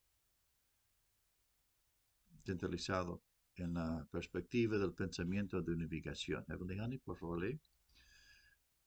centralizado 2.44 3.23
en 3.56 3.75
la 3.75 4.06
perspectiva 4.11 4.78
del 4.78 4.94
pensamiento 4.94 5.61
de 5.61 5.73
unificación. 5.73 6.44
Evelyn 6.49 6.99
por 7.00 7.18
favor, 7.18 7.44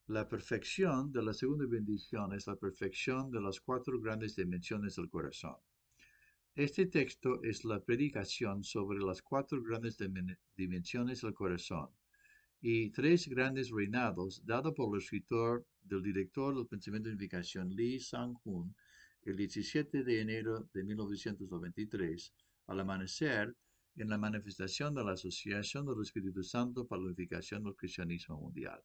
La 0.09 0.27
perfección 0.27 1.11
de 1.11 1.21
la 1.21 1.35
segunda 1.35 1.67
bendición 1.67 2.33
es 2.33 2.47
la 2.47 2.55
perfección 2.55 3.29
de 3.29 3.39
las 3.39 3.61
cuatro 3.61 3.99
grandes 4.01 4.35
dimensiones 4.35 4.95
del 4.95 5.07
corazón. 5.07 5.57
Este 6.55 6.87
texto 6.87 7.43
es 7.43 7.63
la 7.63 7.79
predicación 7.79 8.63
sobre 8.63 8.97
las 8.97 9.21
cuatro 9.21 9.61
grandes 9.61 9.99
dimensiones 10.57 11.21
del 11.21 11.35
corazón 11.35 11.89
y 12.59 12.89
tres 12.89 13.27
grandes 13.27 13.69
reinados 13.69 14.43
dado 14.43 14.73
por 14.73 14.95
el 14.95 15.03
escritor 15.03 15.67
del 15.83 16.01
director 16.01 16.55
del 16.55 16.65
pensamiento 16.65 17.09
de 17.09 17.13
unificación 17.13 17.69
Lee 17.69 17.99
Sang-hoon 17.99 18.75
el 19.21 19.35
17 19.35 20.03
de 20.03 20.21
enero 20.21 20.67
de 20.73 20.83
1993 20.85 22.33
al 22.65 22.79
amanecer 22.79 23.55
en 23.95 24.09
la 24.09 24.17
manifestación 24.17 24.95
de 24.95 25.03
la 25.03 25.11
Asociación 25.11 25.85
del 25.85 26.01
Espíritu 26.01 26.43
Santo 26.43 26.87
para 26.87 26.99
la 26.99 27.09
Unificación 27.09 27.63
del 27.63 27.75
Cristianismo 27.75 28.39
Mundial. 28.39 28.81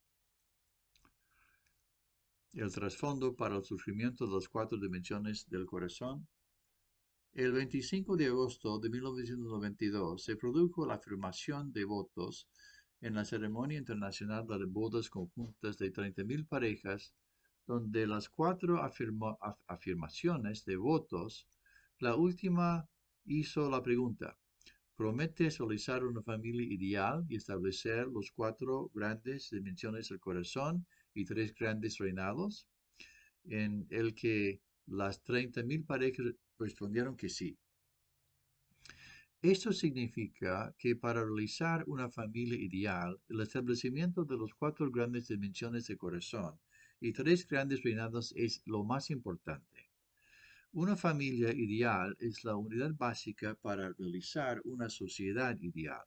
El 2.56 2.70
trasfondo 2.70 3.34
para 3.34 3.56
el 3.56 3.64
surgimiento 3.64 4.28
de 4.28 4.34
las 4.34 4.49
cuatro 4.49 4.78
dimensiones 4.78 5.44
del 5.50 5.66
corazón. 5.66 6.28
El 7.32 7.50
25 7.50 8.16
de 8.16 8.26
agosto 8.26 8.78
de 8.78 8.90
1992 8.90 10.23
se 10.23 10.37
produjo 10.37 10.87
la 10.87 10.94
afirmación 10.94 11.73
de 11.73 11.84
votos 11.84 12.49
en 13.00 13.14
la 13.14 13.25
ceremonia 13.25 13.76
internacional 13.76 14.46
de 14.46 14.66
bodas 14.66 15.11
conjuntas 15.11 15.78
de 15.78 15.92
30.000 15.92 16.46
parejas, 16.46 17.12
donde 17.66 18.06
las 18.06 18.28
cuatro 18.28 18.80
afirmaciones 19.66 20.64
de 20.64 20.76
votos, 20.76 21.49
la 21.99 22.14
última 22.14 22.88
hizo 23.25 23.68
la 23.68 23.82
pregunta, 23.82 24.38
promete 24.94 25.50
realizar 25.50 26.04
una 26.04 26.23
familia 26.23 26.73
ideal 26.73 27.26
y 27.28 27.34
establecer 27.34 28.06
los 28.06 28.30
cuatro 28.30 28.92
grandes 28.94 29.50
dimensiones 29.50 30.08
del 30.08 30.20
corazón 30.20 30.87
y 31.14 31.25
tres 31.25 31.54
grandes 31.54 31.99
reinados, 31.99 32.66
en 33.44 33.87
el 33.90 34.14
que 34.14 34.61
las 34.87 35.23
30.000 35.25 35.87
parejas 35.87 36.26
respondieron 36.59 37.16
que 37.16 37.28
sí. 37.28 37.56
Esto 39.40 39.73
significa 39.73 40.75
que 40.78 40.97
para 40.97 41.23
realizar 41.23 41.85
una 41.87 42.09
familia 42.09 42.59
ideal, 42.59 43.21
el 43.28 43.40
establecimiento 43.40 44.25
de 44.25 44.38
los 44.38 44.54
cuatro 44.54 44.90
grandes 44.90 45.28
dimensiones 45.28 45.87
del 45.87 45.99
corazón 45.99 46.59
y 46.99 47.12
tres 47.12 47.47
grandes 47.47 47.83
reinados 47.83 48.33
es 48.37 48.62
lo 48.64 48.85
más 48.85 49.11
importante. 49.11 49.90
Una 50.73 50.97
familia 50.97 51.52
ideal 51.52 52.16
es 52.18 52.42
la 52.42 52.56
unidad 52.56 52.94
básica 52.94 53.54
para 53.54 53.92
realizar 53.92 54.62
una 54.64 54.88
sociedad 54.88 55.56
ideal. 55.61 56.04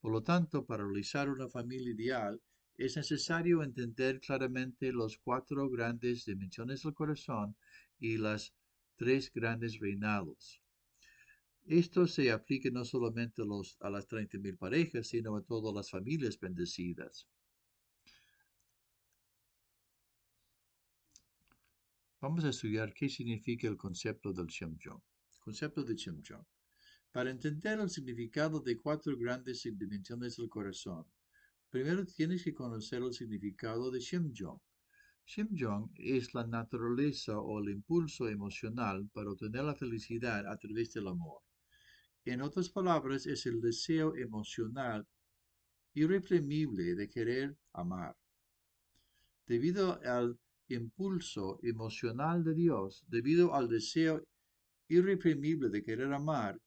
Por 0.00 0.12
lo 0.12 0.22
tanto, 0.22 0.66
para 0.66 0.84
realizar 0.84 1.30
una 1.30 1.48
familia 1.48 1.90
ideal 1.90 2.40
es 2.78 2.96
necesario 2.96 3.64
entender 3.64 4.20
claramente 4.20 4.92
los 4.92 5.18
cuatro 5.18 5.68
grandes 5.68 6.24
dimensiones 6.24 6.84
del 6.84 6.94
corazón 6.94 7.56
y 7.98 8.16
las 8.16 8.54
tres 8.96 9.32
grandes 9.34 9.80
reinados. 9.80 10.62
Esto 11.66 12.06
se 12.06 12.30
aplica 12.30 12.70
no 12.70 12.84
solamente 12.84 13.42
a, 13.42 13.44
los, 13.44 13.76
a 13.80 13.90
las 13.90 14.08
30.000 14.08 14.56
parejas, 14.56 15.08
sino 15.08 15.36
a 15.36 15.42
todas 15.42 15.74
las 15.74 15.90
familias 15.90 16.38
bendecidas. 16.38 17.26
Vamos 22.20 22.44
a 22.44 22.50
estudiar 22.50 22.94
qué 22.94 23.08
significa 23.08 23.66
el 23.66 23.76
concepto 23.76 24.32
del 24.32 24.46
Shemjong. 24.46 25.02
Concepto 25.40 25.82
de 25.82 25.94
Shemjong. 25.96 26.46
Para 27.10 27.30
entender 27.30 27.80
el 27.80 27.90
significado 27.90 28.60
de 28.60 28.76
cuatro 28.76 29.16
grandes 29.16 29.62
dimensiones 29.62 30.36
del 30.36 30.48
corazón, 30.48 31.06
primero 31.70 32.04
tienes 32.06 32.44
que 32.44 32.54
conocer 32.54 33.02
el 33.02 33.12
significado 33.12 33.90
de 33.90 34.00
Shemjong. 34.00 34.60
Shemjong 35.26 35.92
es 35.96 36.32
la 36.32 36.46
naturaleza 36.46 37.38
o 37.38 37.60
el 37.60 37.70
impulso 37.70 38.28
emocional 38.28 39.08
para 39.12 39.30
obtener 39.30 39.64
la 39.64 39.74
felicidad 39.74 40.46
a 40.46 40.56
través 40.56 40.94
del 40.94 41.08
amor. 41.08 41.42
En 42.24 42.40
otras 42.42 42.70
palabras, 42.70 43.26
es 43.26 43.46
el 43.46 43.60
deseo 43.60 44.14
emocional 44.16 45.06
irreprimible 45.94 46.94
de 46.94 47.08
querer 47.08 47.56
amar. 47.72 48.16
Debido 49.46 50.00
al 50.04 50.38
impulso 50.68 51.58
emocional 51.62 52.44
de 52.44 52.54
Dios, 52.54 53.04
debido 53.08 53.54
al 53.54 53.68
deseo 53.68 54.22
irreprimible 54.88 55.68
de 55.68 55.82
querer 55.82 56.12
amar, 56.12 56.60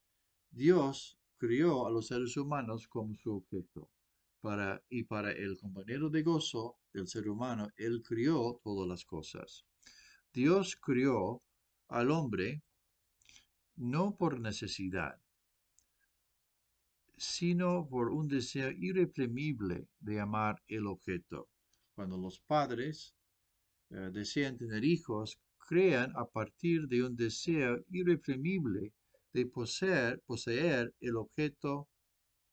Dios 0.52 1.18
crió 1.38 1.88
a 1.88 1.92
los 1.92 2.08
seres 2.08 2.38
humanos 2.38 2.88
como 2.88 3.16
su 3.16 3.32
objeto. 3.36 3.90
Y 4.90 5.04
para 5.04 5.32
el 5.32 5.58
compañero 5.60 6.10
de 6.10 6.24
gozo 6.24 6.78
del 6.92 7.08
ser 7.08 7.30
humano, 7.30 7.70
Él 7.78 8.02
crió 8.02 8.60
todas 8.64 8.88
las 8.88 9.06
cosas. 9.06 9.66
Dios 10.34 10.76
crió 10.78 11.44
al 11.90 12.10
hombre 12.10 12.64
no 13.76 14.16
por 14.16 14.40
necesidad, 14.40 15.22
sino 17.18 17.88
por 17.88 18.10
un 18.10 18.28
deseo 18.28 18.72
irreprimible 18.72 19.88
de 20.00 20.20
amar 20.20 20.62
el 20.68 20.88
objeto. 20.88 21.48
Cuando 21.94 22.18
los 22.18 22.40
padres 22.40 23.14
eh, 23.92 24.10
desean 24.12 24.58
tener 24.58 24.84
hijos, 24.84 25.40
crean 25.60 26.14
a 26.16 26.26
partir 26.26 26.88
de 26.88 27.04
un 27.04 27.16
deseo 27.16 27.86
irreprimible 27.92 28.94
de 29.34 29.46
poseer, 29.46 30.20
poseer 30.26 30.94
el 31.00 31.16
objeto, 31.16 31.88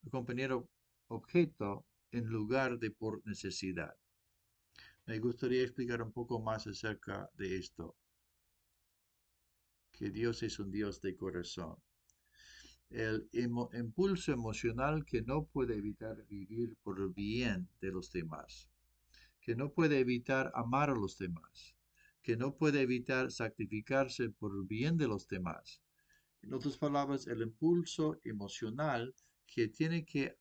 el 0.02 0.10
compañero 0.10 0.68
objeto, 1.08 1.86
en 2.12 2.26
lugar 2.26 2.78
de 2.78 2.90
por 2.90 3.20
necesidad. 3.26 3.94
Me 5.06 5.18
gustaría 5.18 5.62
explicar 5.62 6.02
un 6.02 6.12
poco 6.12 6.40
más 6.40 6.66
acerca 6.66 7.30
de 7.34 7.56
esto, 7.58 7.96
que 9.92 10.10
Dios 10.10 10.42
es 10.42 10.58
un 10.58 10.70
Dios 10.70 11.00
de 11.00 11.16
corazón. 11.16 11.76
El 12.90 13.28
impulso 13.32 14.32
emocional 14.32 15.04
que 15.04 15.22
no 15.22 15.44
puede 15.44 15.76
evitar 15.76 16.24
vivir 16.26 16.76
por 16.82 17.00
el 17.00 17.10
bien 17.10 17.68
de 17.80 17.90
los 17.90 18.10
demás 18.10 18.70
que 19.48 19.56
no 19.56 19.72
puede 19.72 19.98
evitar 19.98 20.52
amar 20.54 20.90
a 20.90 20.94
los 20.94 21.16
demás, 21.16 21.74
que 22.20 22.36
no 22.36 22.54
puede 22.54 22.82
evitar 22.82 23.30
sacrificarse 23.32 24.28
por 24.28 24.52
el 24.54 24.64
bien 24.66 24.98
de 24.98 25.08
los 25.08 25.26
demás. 25.26 25.80
En 26.42 26.52
otras 26.52 26.76
palabras, 26.76 27.26
el 27.26 27.40
impulso 27.40 28.20
emocional 28.24 29.14
que 29.46 29.68
tiene 29.68 30.04
que 30.04 30.36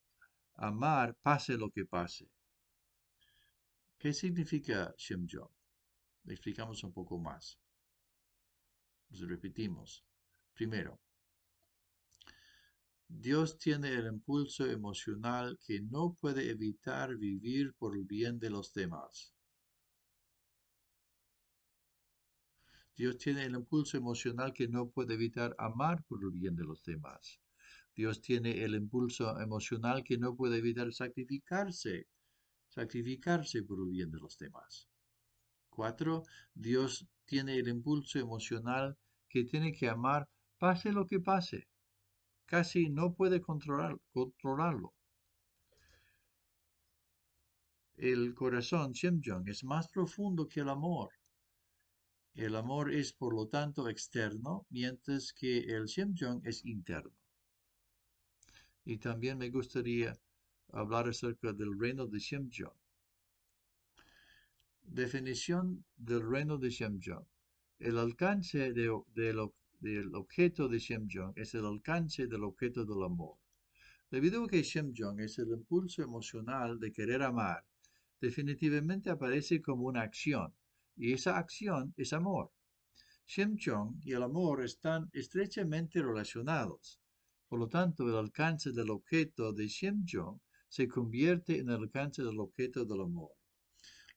amar 0.57 1.15
pase 1.21 1.57
lo 1.57 1.69
que 1.69 1.85
pase. 1.85 2.29
¿Qué 3.97 4.13
significa 4.13 4.93
Shemjong? 4.97 5.49
Le 6.25 6.33
explicamos 6.33 6.83
un 6.83 6.93
poco 6.93 7.17
más. 7.17 7.57
Repetimos. 9.09 10.03
Primero, 10.53 10.99
Dios 13.07 13.57
tiene 13.57 13.93
el 13.93 14.07
impulso 14.07 14.65
emocional 14.65 15.57
que 15.65 15.79
no 15.81 16.13
puede 16.19 16.49
evitar 16.49 17.15
vivir 17.15 17.73
por 17.75 17.95
el 17.95 18.03
bien 18.03 18.37
de 18.37 18.49
los 18.49 18.73
demás. 18.73 19.33
Dios 22.95 23.17
tiene 23.17 23.45
el 23.45 23.55
impulso 23.55 23.95
emocional 23.95 24.51
que 24.53 24.67
no 24.67 24.89
puede 24.89 25.13
evitar 25.13 25.55
amar 25.57 26.03
por 26.03 26.23
el 26.23 26.31
bien 26.31 26.55
de 26.55 26.65
los 26.65 26.83
demás. 26.83 27.39
Dios 27.97 28.21
tiene 28.21 28.63
el 28.63 28.75
impulso 28.75 29.37
emocional 29.41 30.03
que 30.05 30.17
no 30.17 30.33
puede 30.37 30.59
evitar 30.59 30.93
sacrificarse, 30.93 32.07
sacrificarse 32.69 33.63
por 33.63 33.79
el 33.79 33.89
bien 33.89 34.11
de 34.11 34.19
los 34.19 34.37
demás. 34.37 34.87
Cuatro, 35.69 36.23
Dios 36.53 37.05
tiene 37.25 37.57
el 37.57 37.67
impulso 37.67 38.19
emocional 38.19 38.97
que 39.27 39.43
tiene 39.43 39.73
que 39.73 39.89
amar 39.89 40.29
pase 40.57 40.93
lo 40.93 41.05
que 41.05 41.19
pase 41.19 41.67
casi 42.47 42.89
no 42.89 43.13
puede 43.13 43.41
controlarlo. 43.41 44.93
El 47.95 48.33
corazón 48.33 48.93
Shemjong 48.93 49.49
es 49.49 49.63
más 49.65 49.89
profundo 49.89 50.47
que 50.47 50.61
el 50.61 50.69
amor. 50.69 51.09
El 52.35 52.55
amor 52.55 52.93
es 52.93 53.11
por 53.11 53.33
lo 53.33 53.47
tanto 53.47 53.89
externo, 53.89 54.65
mientras 54.69 55.33
que 55.33 55.57
el 55.57 55.85
Shemjong 55.85 56.41
es 56.45 56.63
interno. 56.65 57.11
Y 58.89 58.99
también 58.99 59.37
me 59.37 59.49
gustaría 59.49 60.17
hablar 60.71 61.09
acerca 61.09 61.51
del 61.51 61.77
reino 61.77 62.07
de 62.07 62.19
Shemjong. 62.19 62.79
Definición 64.83 65.83
del 65.97 66.21
reino 66.21 66.57
de 66.57 66.69
Shemjong. 66.69 67.25
El 67.79 67.97
alcance 67.97 68.71
del 68.71 69.39
objeto 70.13 70.69
de 70.69 70.79
Shemjong 70.79 71.33
es 71.35 71.53
el 71.53 71.65
alcance 71.65 72.27
del 72.27 72.45
objeto 72.45 72.85
del 72.85 73.03
amor. 73.03 73.35
Debido 74.09 74.45
a 74.45 74.47
que 74.47 74.63
Shemjong 74.63 75.19
es 75.19 75.37
el 75.37 75.49
impulso 75.49 76.01
emocional 76.01 76.79
de 76.79 76.93
querer 76.93 77.23
amar, 77.23 77.65
definitivamente 78.21 79.09
aparece 79.09 79.61
como 79.61 79.83
una 79.83 80.03
acción, 80.03 80.53
y 80.95 81.11
esa 81.11 81.37
acción 81.37 81.93
es 81.97 82.13
amor. 82.13 82.53
Shemjong 83.25 83.99
y 84.01 84.13
el 84.13 84.23
amor 84.23 84.63
están 84.63 85.09
estrechamente 85.11 86.01
relacionados. 86.01 87.01
Por 87.47 87.59
lo 87.59 87.67
tanto, 87.67 88.03
el 88.03 88.15
alcance 88.15 88.71
del 88.71 88.89
objeto 88.89 89.53
de 89.53 89.67
Shemjong 89.67 90.39
se 90.67 90.87
convierte 90.87 91.59
en 91.59 91.69
el 91.69 91.75
alcance 91.75 92.21
del 92.23 92.39
objeto 92.39 92.85
del 92.85 93.01
amor. 93.01 93.31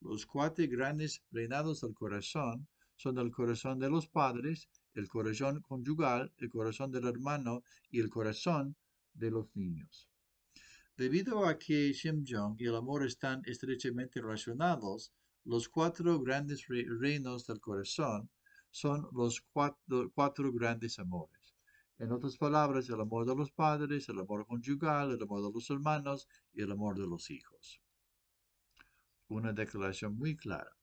Los 0.00 0.26
cuatro 0.26 0.64
grandes 0.68 1.22
reinados 1.30 1.82
del 1.82 1.94
corazón 1.94 2.66
son 2.96 3.18
el 3.18 3.30
corazón 3.30 3.78
de 3.78 3.88
los 3.88 4.08
padres, 4.08 4.68
el 4.94 5.08
corazón 5.08 5.60
conjugal, 5.60 6.32
el 6.38 6.50
corazón 6.50 6.90
del 6.90 7.06
hermano 7.06 7.62
y 7.90 8.00
el 8.00 8.10
corazón 8.10 8.76
de 9.14 9.30
los 9.30 9.54
niños. 9.54 10.08
Debido 10.96 11.46
a 11.46 11.58
que 11.58 11.92
Shemjong 11.92 12.56
y 12.58 12.66
el 12.66 12.76
amor 12.76 13.06
están 13.06 13.42
estrechamente 13.46 14.20
relacionados, 14.20 15.12
los 15.44 15.68
cuatro 15.68 16.20
grandes 16.20 16.66
reinos 16.68 17.46
del 17.46 17.60
corazón 17.60 18.28
son 18.70 19.08
los 19.12 19.40
cuatro, 19.40 20.52
grandes 20.52 20.98
amores. 20.98 21.39
En 22.00 22.12
otras 22.12 22.38
palabras, 22.38 22.88
el 22.88 22.98
amor 22.98 23.26
de 23.26 23.36
los 23.36 23.52
padres, 23.52 24.08
el 24.08 24.18
amor 24.18 24.46
conjugal, 24.46 25.12
el 25.12 25.22
amor 25.22 25.42
de 25.42 25.52
los 25.52 25.68
hermanos 25.68 26.26
y 26.50 26.62
el 26.62 26.72
amor 26.72 26.98
de 26.98 27.06
los 27.06 27.30
hijos. 27.30 27.78
Una 29.28 29.52
declaración 29.52 30.16
muy 30.16 30.34
clara 30.34 30.74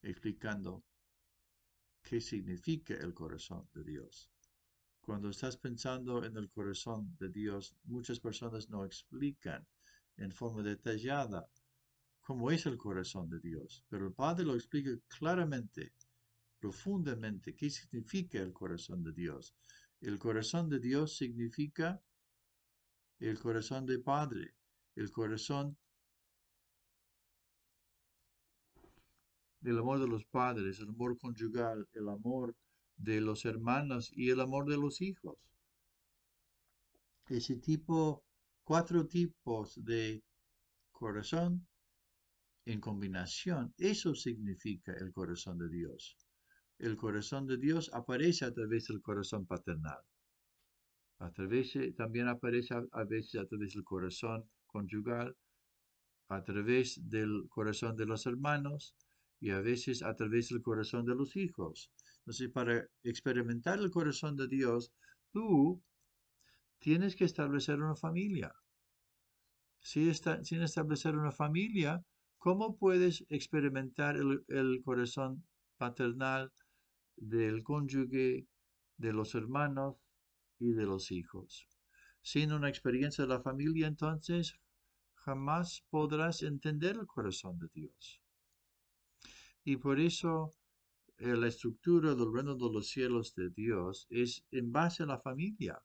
explicando 0.00 0.84
qué 2.04 2.20
significa 2.20 2.94
el 2.94 3.12
corazón 3.12 3.68
de 3.74 3.82
Dios. 3.82 4.30
Cuando 5.00 5.28
estás 5.28 5.56
pensando 5.56 6.24
en 6.24 6.36
el 6.36 6.48
corazón 6.50 7.16
de 7.18 7.28
Dios, 7.28 7.74
muchas 7.82 8.20
personas 8.20 8.68
no 8.68 8.84
explican 8.84 9.66
en 10.16 10.30
forma 10.30 10.62
detallada 10.62 11.48
cómo 12.20 12.52
es 12.52 12.66
el 12.66 12.78
corazón 12.78 13.28
de 13.28 13.40
Dios, 13.40 13.84
pero 13.88 14.06
el 14.06 14.12
Padre 14.12 14.44
lo 14.44 14.54
explica 14.54 14.90
claramente, 15.08 15.94
profundamente, 16.60 17.56
qué 17.56 17.68
significa 17.70 18.38
el 18.38 18.52
corazón 18.52 19.02
de 19.02 19.12
Dios. 19.12 19.56
El 20.02 20.18
corazón 20.18 20.68
de 20.68 20.80
Dios 20.80 21.16
significa 21.16 22.02
el 23.20 23.38
corazón 23.38 23.86
de 23.86 24.00
Padre, 24.00 24.56
el 24.96 25.12
corazón 25.12 25.78
del 29.60 29.78
amor 29.78 30.00
de 30.00 30.08
los 30.08 30.24
padres, 30.24 30.80
el 30.80 30.88
amor 30.88 31.16
conyugal, 31.18 31.88
el 31.92 32.08
amor 32.08 32.56
de 32.96 33.20
los 33.20 33.44
hermanos 33.44 34.10
y 34.12 34.30
el 34.30 34.40
amor 34.40 34.68
de 34.68 34.76
los 34.76 35.00
hijos. 35.00 35.38
Ese 37.28 37.54
tipo, 37.56 38.24
cuatro 38.64 39.06
tipos 39.06 39.84
de 39.84 40.24
corazón 40.90 41.68
en 42.64 42.80
combinación, 42.80 43.72
eso 43.78 44.16
significa 44.16 44.94
el 44.94 45.12
corazón 45.12 45.58
de 45.58 45.68
Dios. 45.68 46.16
El 46.82 46.96
corazón 46.96 47.46
de 47.46 47.58
Dios 47.58 47.90
aparece 47.94 48.44
a 48.44 48.52
través 48.52 48.88
del 48.88 49.00
corazón 49.00 49.46
paternal. 49.46 50.00
A 51.20 51.30
través, 51.30 51.78
también 51.96 52.26
aparece 52.26 52.74
a 52.74 53.04
veces 53.04 53.40
a 53.40 53.46
través 53.46 53.74
del 53.74 53.84
corazón 53.84 54.50
conyugal, 54.66 55.36
a 56.26 56.42
través 56.42 56.98
del 57.08 57.46
corazón 57.48 57.94
de 57.94 58.06
los 58.06 58.26
hermanos 58.26 58.96
y 59.38 59.50
a 59.50 59.60
veces 59.60 60.02
a 60.02 60.16
través 60.16 60.48
del 60.48 60.60
corazón 60.60 61.06
de 61.06 61.14
los 61.14 61.36
hijos. 61.36 61.92
Entonces, 62.18 62.48
para 62.50 62.84
experimentar 63.04 63.78
el 63.78 63.92
corazón 63.92 64.34
de 64.34 64.48
Dios, 64.48 64.92
tú 65.30 65.80
tienes 66.80 67.14
que 67.14 67.26
establecer 67.26 67.80
una 67.80 67.94
familia. 67.94 68.52
Si 69.78 70.08
está, 70.08 70.42
sin 70.42 70.62
establecer 70.62 71.16
una 71.16 71.30
familia, 71.30 72.04
¿cómo 72.38 72.76
puedes 72.76 73.24
experimentar 73.28 74.16
el, 74.16 74.82
corazón 74.84 75.44
paternal 75.76 76.52
del 77.16 77.62
cónyuge, 77.62 78.46
de 78.96 79.12
los 79.12 79.34
hermanos 79.34 79.96
y 80.58 80.72
de 80.72 80.84
los 80.84 81.10
hijos? 81.10 81.66
Sin 82.22 82.52
una 82.52 82.68
experiencia 82.68 83.24
de 83.24 83.28
la 83.28 83.40
familia, 83.40 83.86
entonces 83.86 84.58
jamás 85.14 85.84
podrás 85.90 86.42
entender 86.42 86.96
el 86.96 87.06
corazón 87.06 87.58
de 87.58 87.68
Dios. 87.72 88.20
Y 89.64 89.76
por 89.76 90.00
eso 90.00 90.54
eh, 91.18 91.36
la 91.36 91.46
estructura 91.48 92.14
del 92.14 92.32
reino 92.32 92.56
de 92.56 92.72
los 92.72 92.88
cielos 92.88 93.34
de 93.34 93.50
Dios 93.50 94.06
es 94.10 94.44
en 94.50 94.72
base 94.72 95.04
a 95.04 95.06
la 95.06 95.20
familia. 95.20 95.80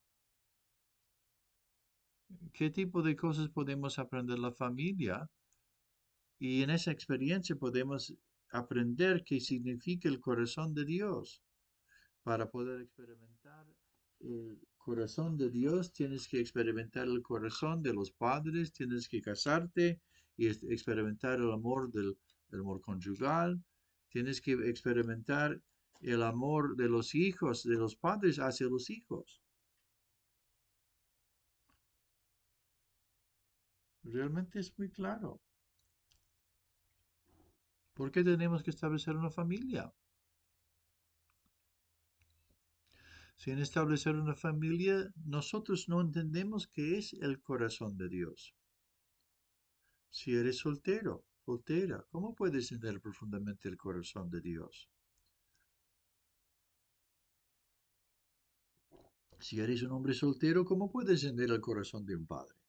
¿Qué 2.53 2.71
tipo 2.71 3.01
de 3.03 3.15
cosas 3.15 3.49
podemos 3.49 3.99
aprender 3.99 4.39
la 4.39 4.51
familia? 4.51 5.29
Y 6.39 6.63
en 6.63 6.71
esa 6.71 6.91
experiencia 6.91 7.55
podemos 7.55 8.13
aprender 8.51 9.23
qué 9.23 9.39
significa 9.39 10.10
el 10.10 10.19
corazón 10.19 10.73
de 10.73 10.86
Dios. 10.86 11.41
Para 12.23 12.49
poder 12.49 12.81
experimentar 12.81 13.65
el 14.19 14.60
corazón 14.77 15.38
de 15.38 15.49
Dios, 15.49 15.93
tienes 15.93 16.27
que 16.27 16.39
experimentar 16.39 17.07
el 17.07 17.21
corazón 17.21 17.81
de 17.81 17.93
los 17.93 18.12
padres, 18.12 18.73
tienes 18.73 19.07
que 19.07 19.21
casarte 19.21 20.01
y 20.36 20.47
experimentar 20.47 21.39
el 21.39 21.51
amor 21.51 21.91
del 21.91 22.17
amor 22.51 22.81
conyugal, 22.81 23.63
Tienes 24.10 24.41
que 24.41 24.53
experimentar 24.53 25.62
el 26.01 26.23
amor 26.23 26.75
de 26.75 26.88
los 26.88 27.13
hijos, 27.13 27.63
de 27.63 27.75
los 27.75 27.95
padres 27.95 28.38
hacia 28.39 28.67
los 28.67 28.89
hijos. 28.89 29.41
Realmente 34.03 34.60
es 34.60 34.73
muy 34.79 34.89
claro. 34.89 35.41
¿Por 37.97 38.12
qué 38.12 38.23
tenemos 38.23 38.62
que 38.62 38.69
establecer 38.69 39.15
una 39.15 39.31
familia? 39.31 39.91
Sin 43.38 43.57
establecer 43.57 44.15
una 44.15 44.36
familia, 44.36 45.12
nosotros 45.25 45.89
no 45.89 45.99
entendemos 45.99 46.67
qué 46.67 46.99
es 46.99 47.13
el 47.13 47.41
corazón 47.41 47.97
de 47.97 48.07
Dios. 48.07 48.53
Si 50.12 50.36
eres 50.36 50.57
soltero, 50.60 51.25
soltera, 51.43 52.05
¿cómo 52.12 52.36
puedes 52.36 52.71
entender 52.71 53.01
profundamente 53.01 53.67
el 53.67 53.77
corazón 53.77 54.29
de 54.29 54.41
Dios? 54.41 54.88
Si 59.39 59.60
eres 59.60 59.81
un 59.81 59.91
hombre 59.91 60.13
soltero, 60.13 60.65
¿cómo 60.65 60.91
puedes 60.91 61.23
entender 61.23 61.49
el 61.49 61.62
corazón 61.62 62.05
de 62.05 62.15
un 62.15 62.27
padre? 62.27 62.60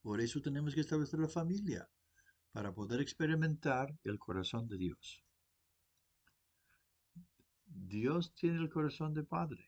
Por 0.00 0.20
eso 0.20 0.40
tenemos 0.40 0.76
que 0.76 0.82
establecer 0.82 1.18
la 1.18 1.28
familia, 1.28 1.88
para 2.52 2.72
poder 2.72 3.00
experimentar 3.00 3.96
el 4.04 4.18
corazón 4.18 4.66
de 4.68 4.76
Dios. 4.76 5.24
Dios 7.64 8.34
tiene 8.34 8.58
el 8.58 8.68
corazón 8.68 9.14
de 9.14 9.24
padre. 9.24 9.64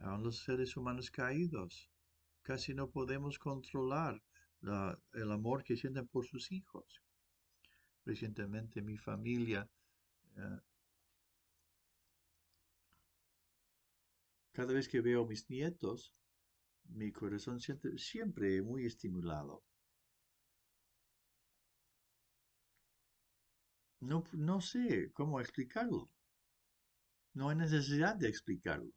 Aún 0.00 0.22
los 0.22 0.44
seres 0.44 0.76
humanos 0.76 1.10
caídos 1.10 1.90
casi 2.42 2.74
no 2.74 2.88
podemos 2.90 3.38
controlar 3.38 4.22
el 5.12 5.32
amor 5.32 5.62
que 5.62 5.76
sienten 5.76 6.08
por 6.08 6.26
sus 6.26 6.50
hijos. 6.50 7.02
Recientemente 8.04 8.80
mi 8.82 8.96
familia, 8.96 9.68
eh, 10.36 10.60
cada 14.52 14.72
vez 14.72 14.88
que 14.88 15.00
veo 15.00 15.24
a 15.24 15.26
mis 15.26 15.48
nietos, 15.50 16.14
mi 16.84 17.12
corazón 17.12 17.60
siente 17.60 17.98
siempre 17.98 18.62
muy 18.62 18.86
estimulado. 18.86 19.62
No, 24.00 24.24
no 24.32 24.60
sé 24.60 25.10
cómo 25.12 25.40
explicarlo. 25.40 26.08
No 27.34 27.48
hay 27.48 27.56
necesidad 27.56 28.16
de 28.16 28.28
explicarlo. 28.28 28.92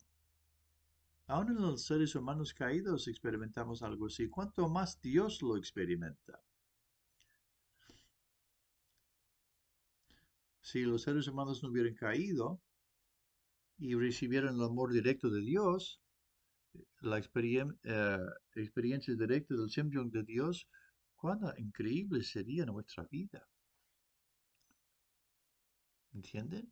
Aún 1.27 1.49
en 1.49 1.61
los 1.61 1.85
seres 1.85 2.13
humanos 2.15 2.53
caídos 2.53 3.07
experimentamos 3.07 3.81
algo 3.83 4.07
así. 4.07 4.27
¿Cuánto 4.27 4.67
más 4.67 4.99
Dios 5.01 5.41
lo 5.41 5.57
experimenta? 5.57 6.39
Si 10.61 10.83
los 10.83 11.01
seres 11.01 11.27
humanos 11.27 11.63
no 11.63 11.69
hubieran 11.69 11.95
caído 11.95 12.61
y 13.77 13.95
recibieran 13.95 14.55
el 14.55 14.63
amor 14.63 14.93
directo 14.93 15.29
de 15.29 15.41
Dios, 15.41 16.01
la 17.01 17.17
eh, 17.17 18.17
experiencia 18.55 19.15
directa 19.15 19.55
del 19.55 19.69
Simjong 19.69 20.11
de 20.11 20.23
Dios, 20.23 20.67
cuán 21.15 21.39
increíble 21.57 22.23
sería 22.23 22.65
nuestra 22.65 23.05
vida. 23.05 23.47
¿Entienden? 26.13 26.71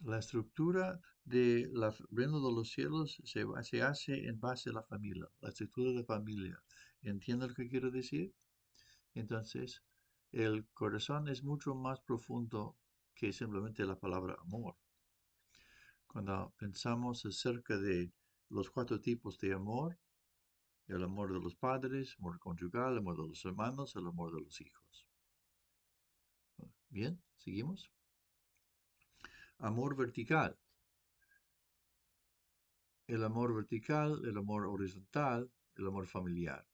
La 0.00 0.18
estructura 0.18 1.00
del 1.24 1.72
reino 2.10 2.40
de 2.40 2.54
los 2.54 2.70
cielos 2.70 3.20
se, 3.24 3.82
hace 3.82 4.26
en 4.26 4.40
base 4.40 4.70
a 4.70 4.72
la 4.72 4.82
familia, 4.82 5.28
la 5.40 5.50
estructura 5.50 5.92
de 5.92 6.04
familia. 6.04 6.62
¿Entiende 7.02 7.48
lo 7.48 7.54
que 7.54 7.68
quiero 7.68 7.90
decir? 7.90 8.34
Entonces, 9.14 9.82
el 10.32 10.66
corazón 10.72 11.28
es 11.28 11.42
mucho 11.42 11.74
más 11.74 12.00
profundo 12.00 12.76
que 13.14 13.32
simplemente 13.32 13.84
la 13.84 13.98
palabra 13.98 14.36
amor. 14.40 14.76
Cuando 16.06 16.54
pensamos 16.56 17.24
acerca 17.26 17.76
de 17.78 18.12
los 18.48 18.70
cuatro 18.70 19.00
tipos 19.00 19.38
de 19.38 19.52
amor, 19.52 19.98
el 20.86 21.04
amor 21.04 21.32
de 21.32 21.40
los 21.40 21.54
padres, 21.54 22.10
el 22.10 22.24
amor 22.24 22.38
conjugal, 22.38 22.92
el 22.92 22.98
amor 22.98 23.16
de 23.16 23.28
los 23.28 23.44
hermanos, 23.44 23.94
el 23.96 24.06
amor 24.06 24.34
de 24.34 24.40
los 24.40 24.60
hijos. 24.60 25.09
Bien, 26.90 27.22
seguimos. 27.36 27.88
Amor 29.58 29.96
vertical. 29.96 30.58
El 33.06 33.22
amor 33.24 33.54
vertical, 33.54 34.20
el 34.24 34.36
amor 34.36 34.66
horizontal, 34.66 35.50
el 35.76 35.86
amor 35.86 36.06
familiar. 36.08 36.66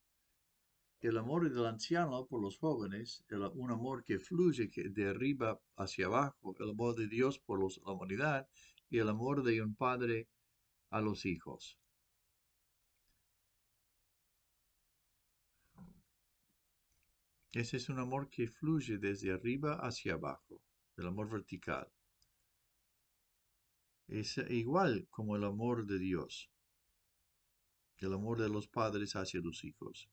El 1.00 1.18
amor 1.18 1.50
del 1.52 1.66
anciano 1.66 2.26
por 2.26 2.40
los 2.40 2.58
jóvenes, 2.58 3.24
un 3.54 3.70
amor 3.70 4.04
que 4.04 4.18
fluye 4.18 4.70
de 4.90 5.08
arriba 5.08 5.60
hacia 5.76 6.06
abajo, 6.06 6.56
el 6.58 6.70
amor 6.70 6.94
de 6.96 7.08
Dios 7.08 7.38
por 7.38 7.60
la 7.60 7.92
humanidad 7.92 8.48
y 8.88 8.98
el 8.98 9.10
amor 9.10 9.42
de 9.42 9.62
un 9.62 9.74
padre 9.74 10.28
a 10.90 11.02
los 11.02 11.26
hijos. 11.26 11.78
Ese 17.56 17.78
es 17.78 17.88
un 17.88 17.98
amor 17.98 18.28
que 18.28 18.48
fluye 18.48 18.98
desde 18.98 19.32
arriba 19.32 19.76
hacia 19.76 20.12
abajo, 20.12 20.60
el 20.98 21.06
amor 21.06 21.30
vertical. 21.30 21.90
Es 24.08 24.36
igual 24.50 25.08
como 25.08 25.36
el 25.36 25.44
amor 25.44 25.86
de 25.86 25.98
Dios, 25.98 26.50
el 27.96 28.12
amor 28.12 28.42
de 28.42 28.50
los 28.50 28.68
padres 28.68 29.16
hacia 29.16 29.40
los 29.40 29.64
hijos. 29.64 30.10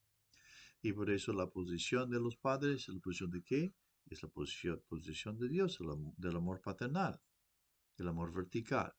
Y 0.82 0.94
por 0.94 1.10
eso 1.10 1.34
la 1.34 1.50
posición 1.50 2.10
de 2.10 2.22
los 2.22 2.38
padres, 2.38 2.88
¿la 2.88 3.02
posición 3.02 3.32
de 3.32 3.44
qué? 3.44 3.74
Es 4.06 4.24
la 4.24 4.30
posición, 4.30 5.38
de 5.38 5.50
Dios, 5.50 5.80
del 6.16 6.38
amor 6.38 6.62
paternal, 6.62 7.20
el 7.98 8.08
amor 8.08 8.32
vertical. 8.32 8.94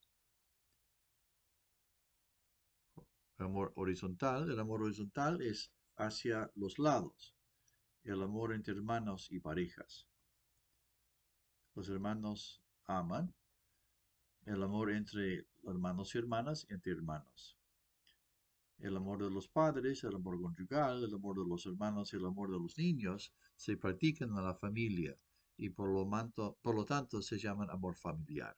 El 3.38 3.46
amor 3.46 3.72
horizontal, 3.76 4.50
el 4.50 4.60
amor 4.60 4.82
horizontal 4.82 5.40
es 5.40 5.72
hacia 5.96 6.52
los 6.54 6.78
lados 6.78 7.34
el 8.04 8.22
amor 8.22 8.52
entre 8.52 8.74
hermanos 8.74 9.28
y 9.30 9.40
parejas. 9.40 10.06
Los 11.74 11.88
hermanos 11.88 12.62
aman. 12.84 13.34
El 14.44 14.62
amor 14.62 14.92
entre 14.92 15.46
hermanos 15.64 16.14
y 16.14 16.18
hermanas, 16.18 16.66
entre 16.68 16.92
hermanos. 16.92 17.56
El 18.78 18.96
amor 18.96 19.22
de 19.22 19.30
los 19.30 19.48
padres, 19.48 20.04
el 20.04 20.16
amor 20.16 20.38
conjugal, 20.40 21.02
el 21.02 21.14
amor 21.14 21.38
de 21.38 21.48
los 21.48 21.64
hermanos 21.64 22.12
y 22.12 22.16
el 22.16 22.26
amor 22.26 22.50
de 22.50 22.58
los 22.58 22.76
niños 22.76 23.32
se 23.56 23.78
practican 23.78 24.28
en 24.28 24.44
la 24.44 24.54
familia 24.54 25.16
y 25.56 25.70
por 25.70 25.88
lo, 25.88 26.06
por 26.60 26.74
lo 26.74 26.84
tanto 26.84 27.22
se 27.22 27.38
llaman 27.38 27.70
amor 27.70 27.96
familiar. 27.96 28.54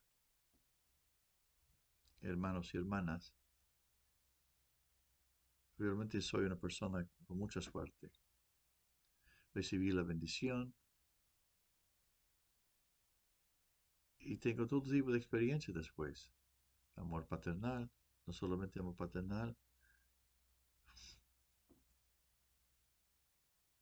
Hermanos 2.20 2.74
y 2.74 2.78
hermanas, 2.78 3.32
realmente 5.78 6.20
soy 6.20 6.46
una 6.46 6.56
persona 6.56 7.06
con 7.26 7.38
mucha 7.38 7.60
suerte 7.60 8.10
recibí 9.56 9.90
la 9.90 10.02
bendición. 10.02 10.74
Y 14.18 14.36
tengo 14.36 14.66
todo 14.66 14.92
tipo 14.92 15.10
de 15.10 15.18
experiencia 15.18 15.72
después. 15.72 16.30
Amor 16.96 17.26
paternal, 17.26 17.90
no 18.26 18.32
solamente 18.32 18.80
amor 18.80 18.96
paternal, 18.96 19.56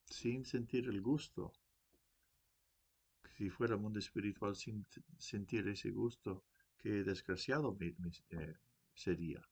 sin 0.06 0.44
sentir 0.44 0.88
el 0.88 1.00
gusto. 1.00 1.52
Si 3.36 3.50
fuera 3.50 3.76
mundo 3.76 3.98
espiritual 3.98 4.54
sin 4.54 4.86
sentir 5.18 5.66
ese 5.66 5.90
gusto, 5.90 6.44
qué 6.78 7.02
desgraciado 7.02 7.76
eh, 7.80 8.54
sería. 8.94 9.42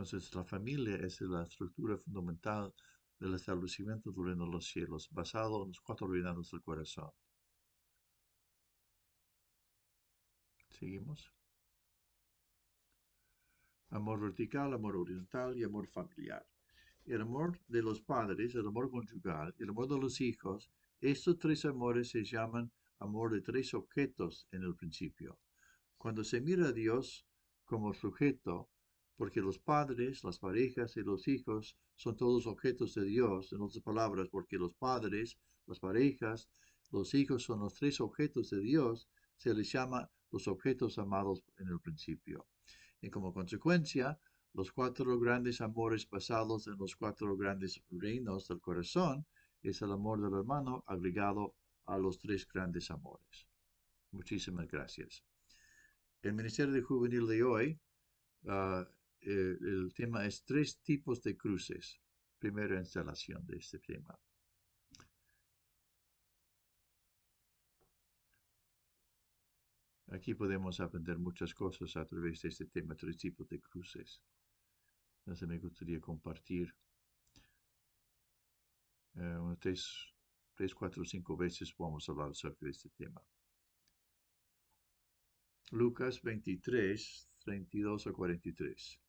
Entonces, 0.00 0.34
la 0.34 0.44
familia 0.44 0.96
es 0.96 1.20
la 1.20 1.42
estructura 1.42 1.94
fundamental 1.98 2.72
del 3.18 3.34
establecimiento 3.34 4.10
del 4.10 4.28
reino 4.28 4.46
de 4.46 4.52
los 4.52 4.64
cielos, 4.64 5.10
basado 5.10 5.62
en 5.62 5.68
los 5.68 5.80
cuatro 5.82 6.08
reinados 6.08 6.50
del 6.50 6.62
corazón. 6.62 7.10
Seguimos. 10.70 11.30
Amor 13.90 14.20
vertical, 14.20 14.72
amor 14.72 14.96
horizontal 14.96 15.58
y 15.58 15.64
amor 15.64 15.86
familiar. 15.86 16.46
El 17.04 17.20
amor 17.20 17.60
de 17.68 17.82
los 17.82 18.00
padres, 18.00 18.54
el 18.54 18.66
amor 18.66 18.90
conjugal, 18.90 19.54
el 19.58 19.68
amor 19.68 19.86
de 19.86 19.98
los 19.98 20.22
hijos, 20.22 20.70
estos 21.02 21.38
tres 21.38 21.66
amores 21.66 22.08
se 22.08 22.24
llaman 22.24 22.72
amor 23.00 23.32
de 23.32 23.42
tres 23.42 23.74
objetos 23.74 24.48
en 24.50 24.62
el 24.62 24.74
principio. 24.74 25.38
Cuando 25.98 26.24
se 26.24 26.40
mira 26.40 26.68
a 26.68 26.72
Dios 26.72 27.26
como 27.66 27.92
sujeto, 27.92 28.70
porque 29.20 29.42
los 29.42 29.58
padres, 29.58 30.24
las 30.24 30.38
parejas 30.38 30.96
y 30.96 31.02
los 31.02 31.28
hijos 31.28 31.76
son 31.94 32.16
todos 32.16 32.46
objetos 32.46 32.94
de 32.94 33.04
Dios. 33.04 33.52
En 33.52 33.60
otras 33.60 33.82
palabras, 33.82 34.28
porque 34.30 34.56
los 34.56 34.72
padres, 34.72 35.36
las 35.66 35.78
parejas, 35.78 36.48
los 36.90 37.12
hijos 37.12 37.42
son 37.42 37.60
los 37.60 37.74
tres 37.74 38.00
objetos 38.00 38.48
de 38.48 38.60
Dios, 38.60 39.10
se 39.36 39.52
les 39.52 39.70
llama 39.70 40.10
los 40.30 40.48
objetos 40.48 40.98
amados 40.98 41.44
en 41.58 41.68
el 41.68 41.80
principio. 41.80 42.46
Y 43.02 43.10
como 43.10 43.34
consecuencia, 43.34 44.18
los 44.54 44.72
cuatro 44.72 45.20
grandes 45.20 45.60
amores 45.60 46.08
basados 46.08 46.66
en 46.66 46.78
los 46.78 46.96
cuatro 46.96 47.36
grandes 47.36 47.82
reinos 47.90 48.48
del 48.48 48.62
corazón 48.62 49.26
es 49.62 49.82
el 49.82 49.92
amor 49.92 50.22
del 50.22 50.32
hermano 50.32 50.82
agregado 50.86 51.56
a 51.84 51.98
los 51.98 52.18
tres 52.18 52.48
grandes 52.48 52.90
amores. 52.90 53.46
Muchísimas 54.12 54.66
gracias. 54.66 55.22
El 56.22 56.32
Ministerio 56.32 56.72
de 56.72 56.80
Juvenil 56.80 57.26
de 57.26 57.42
hoy 57.42 57.80
ah, 58.48 58.88
eh, 59.22 59.56
el 59.60 59.92
tema 59.94 60.26
es 60.26 60.44
tres 60.44 60.80
tipos 60.80 61.22
de 61.22 61.36
cruces. 61.36 62.00
Primera 62.38 62.78
instalación 62.78 63.46
de 63.46 63.56
este 63.56 63.78
tema. 63.78 64.18
Aquí 70.12 70.34
podemos 70.34 70.80
aprender 70.80 71.18
muchas 71.18 71.54
cosas 71.54 71.96
a 71.96 72.04
través 72.04 72.42
de 72.42 72.48
este 72.48 72.66
tema, 72.66 72.96
tres 72.96 73.16
tipos 73.16 73.48
de 73.48 73.60
cruces. 73.60 74.20
Entonces 75.20 75.48
me 75.48 75.58
gustaría 75.58 76.00
compartir 76.00 76.74
eh, 79.14 79.56
tres, 79.60 80.14
tres, 80.54 80.74
cuatro, 80.74 81.04
cinco 81.04 81.36
veces 81.36 81.72
vamos 81.76 82.08
a 82.08 82.12
hablar 82.12 82.32
de 82.60 82.70
este 82.70 82.88
tema. 82.90 83.22
Lucas 85.70 86.20
23, 86.22 87.28
32 87.44 88.06
a 88.08 88.12
43. 88.12 89.00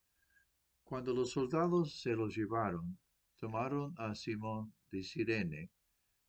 Cuando 0.92 1.14
los 1.14 1.32
soldados 1.32 2.02
se 2.02 2.18
los 2.18 2.36
llevaron, 2.36 3.00
tomaron 3.38 3.94
a 3.98 4.14
Simón 4.14 4.74
de 4.92 5.02
Sirene, 5.04 5.72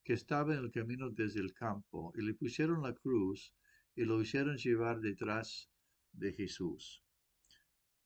que 0.04 0.12
estaba 0.12 0.54
en 0.54 0.60
el 0.60 0.70
camino 0.70 1.10
desde 1.10 1.40
el 1.40 1.52
campo, 1.52 2.12
y 2.14 2.22
le 2.22 2.32
pusieron 2.34 2.80
la 2.80 2.94
cruz 2.94 3.52
y 3.96 4.04
lo 4.04 4.22
hicieron 4.22 4.56
llevar 4.56 5.00
detrás 5.00 5.68
de 6.12 6.32
Jesús. 6.32 7.02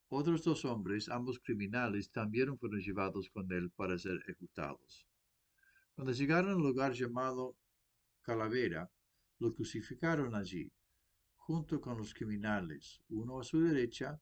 Otros 0.07 0.43
dos 0.43 0.65
hombres, 0.65 1.09
ambos 1.09 1.39
criminales, 1.39 2.09
también 2.09 2.57
fueron 2.57 2.79
llevados 2.79 3.29
con 3.29 3.51
él 3.51 3.69
para 3.69 3.99
ser 3.99 4.17
ejecutados. 4.23 5.05
Cuando 5.93 6.11
llegaron 6.11 6.53
al 6.53 6.57
lugar 6.57 6.93
llamado 6.93 7.55
Calavera, 8.23 8.89
lo 9.37 9.53
crucificaron 9.53 10.33
allí, 10.33 10.71
junto 11.35 11.79
con 11.79 11.99
los 11.99 12.15
criminales, 12.15 12.99
uno 13.09 13.41
a 13.41 13.43
su 13.43 13.61
derecha, 13.61 14.19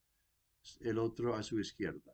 el 0.82 0.98
otro 0.98 1.34
a 1.34 1.42
su 1.42 1.62
izquierda. 1.62 2.14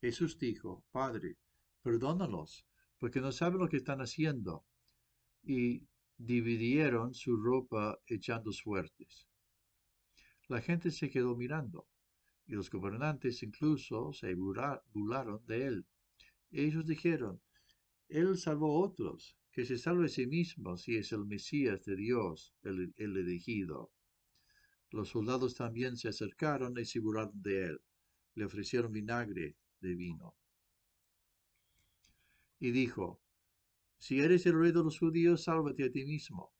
Jesús 0.00 0.38
dijo, 0.38 0.84
Padre, 0.90 1.38
perdónalos, 1.82 2.66
porque 2.98 3.20
no 3.20 3.32
saben 3.32 3.60
lo 3.60 3.68
que 3.68 3.78
están 3.78 4.00
haciendo. 4.00 4.66
Y 5.42 5.86
dividieron 6.18 7.14
su 7.14 7.36
ropa 7.36 7.98
echando 8.06 8.52
suertes. 8.52 9.26
La 10.48 10.60
gente 10.60 10.90
se 10.90 11.10
quedó 11.10 11.36
mirando, 11.36 11.88
y 12.46 12.52
los 12.52 12.70
gobernantes 12.70 13.42
incluso 13.42 14.12
se 14.12 14.34
burlaron 14.34 15.44
de 15.46 15.66
él. 15.66 15.86
Ellos 16.50 16.86
dijeron, 16.86 17.40
Él 18.08 18.38
salvó 18.38 18.76
a 18.76 18.86
otros, 18.86 19.36
que 19.50 19.64
se 19.64 19.78
salve 19.78 20.06
a 20.06 20.08
sí 20.08 20.26
mismo 20.26 20.76
si 20.76 20.96
es 20.96 21.12
el 21.12 21.24
Mesías 21.24 21.84
de 21.84 21.96
Dios, 21.96 22.54
el, 22.62 22.92
el 22.96 23.16
elegido. 23.16 23.90
Los 24.90 25.08
soldados 25.08 25.54
también 25.54 25.96
se 25.96 26.08
acercaron 26.08 26.78
y 26.78 26.84
se 26.84 27.00
burlaron 27.00 27.42
de 27.42 27.64
él. 27.64 27.80
Le 28.34 28.44
ofrecieron 28.44 28.92
vinagre 28.92 29.56
de 29.80 29.94
vino. 29.94 30.34
Y 32.58 32.70
dijo, 32.70 33.20
si 33.98 34.20
eres 34.20 34.46
el 34.46 34.58
rey 34.58 34.72
de 34.72 34.84
los 34.84 34.98
judíos, 34.98 35.44
sálvate 35.44 35.84
a 35.84 35.90
ti 35.90 36.04
mismo. 36.04 36.52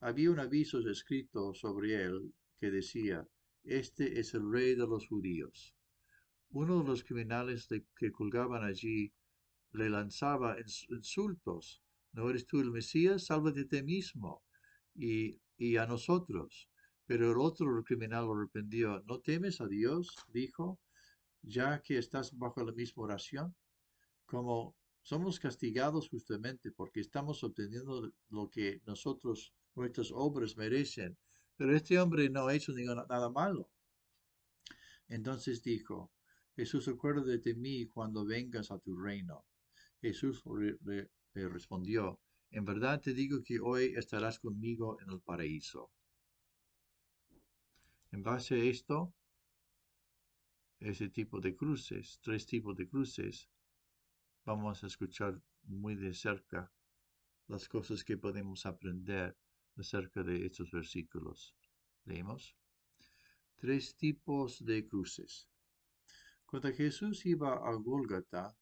había 0.00 0.30
un 0.30 0.38
aviso 0.38 0.78
escrito 0.88 1.54
sobre 1.54 1.94
él 2.04 2.32
que 2.58 2.70
decía, 2.70 3.26
Este 3.64 4.20
es 4.20 4.34
el 4.34 4.50
rey 4.50 4.74
de 4.74 4.86
los 4.86 5.08
judíos. 5.08 5.74
Uno 6.50 6.82
de 6.82 6.88
los 6.88 7.04
criminales 7.04 7.68
que 7.96 8.12
colgaban 8.12 8.64
allí 8.64 9.12
le 9.72 9.90
lanzaba 9.90 10.56
insultos. 10.88 11.82
¿No 12.12 12.30
eres 12.30 12.46
tú 12.46 12.60
el 12.60 12.70
Mesías? 12.70 13.26
Sálvate 13.26 13.62
a 13.62 13.68
ti 13.68 13.82
mismo 13.82 14.42
y, 14.94 15.40
y 15.56 15.76
a 15.76 15.86
nosotros. 15.86 16.68
Pero 17.06 17.32
el 17.32 17.38
otro 17.38 17.82
criminal 17.84 18.26
lo. 18.26 19.02
¿No 19.06 19.20
temes 19.20 19.60
a 19.60 19.66
Dios? 19.66 20.14
dijo, 20.32 20.78
ya 21.42 21.80
que 21.82 21.98
estás 21.98 22.36
bajo 22.36 22.64
la 22.64 22.72
misma 22.72 23.04
oración. 23.04 23.54
Como 24.26 24.76
somos 25.02 25.38
castigados 25.40 26.08
justamente 26.08 26.70
porque 26.70 27.00
estamos 27.00 27.42
obteniendo 27.42 28.12
lo 28.28 28.50
que 28.50 28.82
nosotros, 28.86 29.54
nuestras 29.74 30.10
obras 30.12 30.56
merecen. 30.56 31.16
Pero 31.56 31.74
este 31.74 31.98
hombre 31.98 32.28
no 32.30 32.46
ha 32.46 32.54
hecho 32.54 32.72
nada 32.72 33.30
malo. 33.30 33.70
Entonces 35.08 35.62
dijo, 35.62 36.12
Jesús, 36.54 36.88
acuérdate 36.88 37.38
de 37.38 37.54
mí 37.54 37.86
cuando 37.86 38.24
vengas 38.24 38.70
a 38.70 38.78
tu 38.78 38.96
reino. 38.96 39.46
Jesús 40.00 40.42
le, 40.84 41.08
respondió, 41.34 42.20
en 42.50 42.64
verdad 42.64 43.00
te 43.00 43.14
digo 43.14 43.42
que 43.42 43.60
hoy 43.60 43.94
estarás 43.96 44.38
conmigo 44.38 45.00
en 45.00 45.10
el 45.10 45.20
paraíso. 45.20 45.90
En 48.10 48.22
base 48.22 48.54
a 48.54 48.64
esto, 48.64 49.14
ese 50.80 51.08
tipo 51.08 51.40
de 51.40 51.56
cruces, 51.56 52.20
tres 52.22 52.46
tipos 52.46 52.76
de 52.76 52.88
cruces, 52.88 53.48
vamos 54.44 54.82
a 54.84 54.86
escuchar 54.86 55.40
muy 55.64 55.96
de 55.96 56.14
cerca 56.14 56.72
las 57.48 57.68
cosas 57.68 58.04
que 58.04 58.16
podemos 58.16 58.64
aprender 58.66 59.36
acerca 59.76 60.22
de 60.22 60.46
estos 60.46 60.70
versículos. 60.70 61.56
Leemos. 62.04 62.56
Tres 63.56 63.96
tipos 63.96 64.64
de 64.64 64.86
cruces. 64.86 65.48
Cuando 66.46 66.72
Jesús 66.72 67.26
iba 67.26 67.54
a 67.54 67.74
Gólgata, 67.74 68.56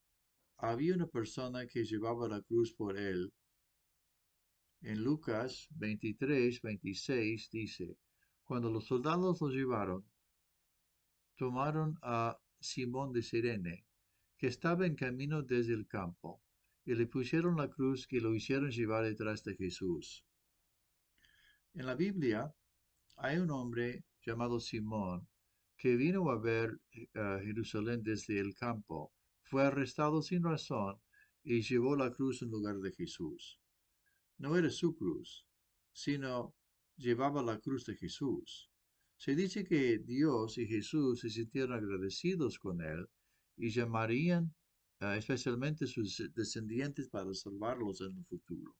había 0.57 0.95
una 0.95 1.07
persona 1.07 1.67
que 1.67 1.85
llevaba 1.85 2.29
la 2.29 2.41
cruz 2.43 2.73
por 2.73 2.97
él. 2.97 3.33
En 4.81 5.05
Lucas 5.05 5.69
23, 5.71 6.63
26 6.63 7.51
dice, 7.51 7.99
cuando 8.45 8.71
los 8.71 8.87
soldados 8.87 9.41
lo 9.41 9.49
llevaron, 9.49 10.05
tomaron 11.37 11.99
a 12.03 12.38
Simón 12.61 13.12
de 13.12 13.22
Sirene, 13.22 13.87
que 14.37 14.49
estaba 14.49 14.87
en 14.87 14.96
camino 14.96 15.42
desde 15.42 15.75
el 15.75 15.87
campo, 15.87 16.42
y 16.85 16.94
le 16.94 17.07
pusieron 17.07 17.57
la 17.57 17.68
cruz 17.68 18.07
que 18.07 18.20
lo 18.20 18.35
hicieron 18.35 18.70
llevar 18.70 19.05
detrás 19.05 19.42
de 19.44 19.55
Jesús. 19.57 20.25
En 21.75 21.87
la 21.87 21.94
Biblia 21.94 22.55
hay 23.16 23.38
un 23.38 23.51
hombre 23.51 24.05
llamado 24.25 24.61
Simón 24.61 25.29
que 25.77 25.96
vino 25.96 26.31
a 26.31 26.38
ver 26.38 26.81
a 27.14 27.38
Jerusalén 27.42 28.03
desde 28.03 28.40
el 28.40 28.55
campo, 28.55 29.12
fue 29.42 29.64
arrestado 29.64 30.22
sin 30.22 30.42
razón 30.42 30.99
y 31.44 31.61
llevó 31.62 31.96
la 31.96 32.12
cruz 32.12 32.42
en 32.42 32.51
lugar 32.51 32.77
de 32.79 32.92
Jesús. 32.92 33.61
No 34.38 34.57
era 34.57 34.70
su 34.70 34.96
cruz, 34.96 35.46
sino 35.92 36.55
llevaba 36.96 37.42
la 37.42 37.59
cruz 37.59 37.85
de 37.85 37.94
Jesús. 37.94 38.70
Se 39.19 39.35
dice 39.35 39.65
que 39.65 39.99
Dios 39.99 40.59
y 40.59 40.67
Jesús 40.67 41.21
se 41.21 41.31
sintieron 41.31 41.73
agradecidos 41.73 42.59
con 42.59 42.83
él 42.83 43.09
y 43.57 43.71
llamarían 43.71 44.55
especialmente 45.01 45.87
sus 45.87 46.23
descendientes 46.35 47.09
para 47.09 47.33
salvarlos 47.35 48.01
en 48.03 48.17
el 48.17 48.25
futuro. 48.27 48.77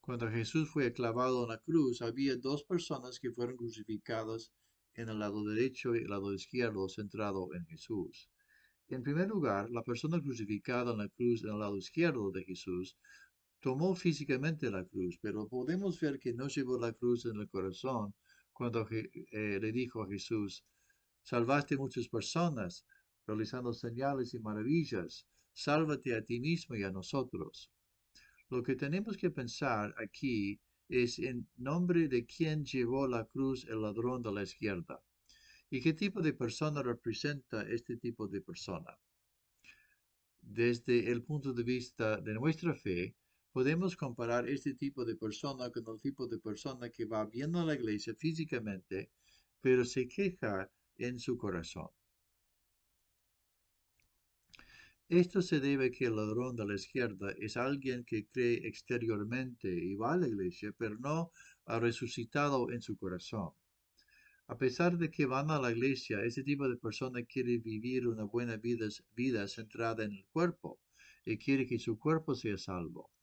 Cuando 0.00 0.30
Jesús 0.30 0.70
fue 0.70 0.92
clavado 0.92 1.44
en 1.44 1.48
la 1.50 1.58
cruz, 1.58 2.02
había 2.02 2.36
dos 2.36 2.64
personas 2.64 3.18
que 3.18 3.32
fueron 3.32 3.56
crucificadas 3.56 4.52
en 4.94 5.08
el 5.08 5.18
lado 5.18 5.44
derecho 5.44 5.94
y 5.94 5.98
el 5.98 6.10
lado 6.10 6.32
izquierdo, 6.32 6.88
centrado 6.88 7.52
en 7.54 7.64
Jesús. 7.66 8.30
En 8.88 9.02
primer 9.02 9.28
lugar, 9.28 9.70
la 9.70 9.82
persona 9.82 10.20
crucificada 10.20 10.92
en 10.92 10.98
la 10.98 11.08
cruz 11.08 11.42
en 11.42 11.50
el 11.50 11.58
lado 11.58 11.76
izquierdo 11.76 12.30
de 12.30 12.44
Jesús 12.44 12.96
tomó 13.60 13.94
físicamente 13.94 14.70
la 14.70 14.84
cruz, 14.84 15.18
pero 15.20 15.48
podemos 15.48 15.98
ver 15.98 16.18
que 16.20 16.34
no 16.34 16.48
llevó 16.48 16.78
la 16.78 16.92
cruz 16.92 17.24
en 17.26 17.40
el 17.40 17.48
corazón 17.48 18.14
cuando 18.54 18.86
eh, 18.90 19.58
le 19.60 19.72
dijo 19.72 20.02
a 20.02 20.08
Jesús, 20.08 20.64
salvaste 21.22 21.76
muchas 21.76 22.08
personas, 22.08 22.86
realizando 23.26 23.72
señales 23.72 24.32
y 24.32 24.38
maravillas, 24.38 25.26
sálvate 25.52 26.14
a 26.14 26.24
ti 26.24 26.40
mismo 26.40 26.76
y 26.76 26.84
a 26.84 26.90
nosotros. 26.90 27.70
Lo 28.50 28.62
que 28.62 28.76
tenemos 28.76 29.16
que 29.16 29.30
pensar 29.30 29.94
aquí 29.98 30.60
es 30.88 31.18
en 31.18 31.48
nombre 31.56 32.08
de 32.08 32.24
quién 32.26 32.64
llevó 32.64 33.08
la 33.08 33.24
cruz 33.24 33.66
el 33.68 33.82
ladrón 33.82 34.22
de 34.22 34.32
la 34.32 34.42
izquierda. 34.42 35.02
¿Y 35.70 35.80
qué 35.80 35.92
tipo 35.92 36.20
de 36.20 36.34
persona 36.34 36.82
representa 36.82 37.62
este 37.62 37.96
tipo 37.96 38.28
de 38.28 38.40
persona? 38.40 38.96
Desde 40.40 41.10
el 41.10 41.22
punto 41.22 41.52
de 41.52 41.64
vista 41.64 42.20
de 42.20 42.34
nuestra 42.34 42.74
fe, 42.74 43.16
podemos 43.54 43.96
comparar 43.96 44.48
este 44.48 44.74
tipo 44.74 45.04
de 45.04 45.14
persona 45.14 45.70
con 45.70 45.84
el 45.94 46.00
tipo 46.00 46.26
de 46.26 46.40
persona 46.40 46.90
que 46.90 47.04
va 47.04 47.24
viendo 47.24 47.60
a 47.60 47.64
la 47.64 47.74
iglesia 47.74 48.12
físicamente, 48.16 49.12
pero 49.60 49.84
se 49.84 50.08
queja 50.08 50.68
en 50.98 51.20
su 51.20 51.38
corazón. 51.38 51.86
Esto 55.08 55.40
se 55.40 55.60
debe 55.60 55.86
a 55.86 55.90
que 55.92 56.06
el 56.06 56.16
ladrón 56.16 56.56
de 56.56 56.66
la 56.66 56.74
izquierda 56.74 57.30
es 57.38 57.56
alguien 57.56 58.02
que 58.04 58.26
cree 58.26 58.66
exteriormente 58.66 59.68
y 59.72 59.94
va 59.94 60.14
a 60.14 60.16
la 60.16 60.26
iglesia, 60.26 60.74
pero 60.76 60.98
no 60.98 61.30
ha 61.66 61.78
resucitado 61.78 62.72
en 62.72 62.82
su 62.82 62.96
corazón. 62.96 63.50
A 64.48 64.58
pesar 64.58 64.98
de 64.98 65.12
que 65.12 65.26
van 65.26 65.52
a 65.52 65.60
la 65.60 65.70
iglesia, 65.70 66.24
ese 66.24 66.42
tipo 66.42 66.68
de 66.68 66.76
persona 66.76 67.22
quiere 67.22 67.58
vivir 67.58 68.08
una 68.08 68.24
buena 68.24 68.56
vida, 68.56 68.88
vida 69.14 69.46
centrada 69.46 70.02
en 70.02 70.10
el 70.10 70.26
cuerpo 70.26 70.80
y 71.24 71.38
quiere 71.38 71.66
que 71.66 71.78
su 71.78 72.00
cuerpo 72.00 72.34
sea 72.34 72.58
salvo. 72.58 73.13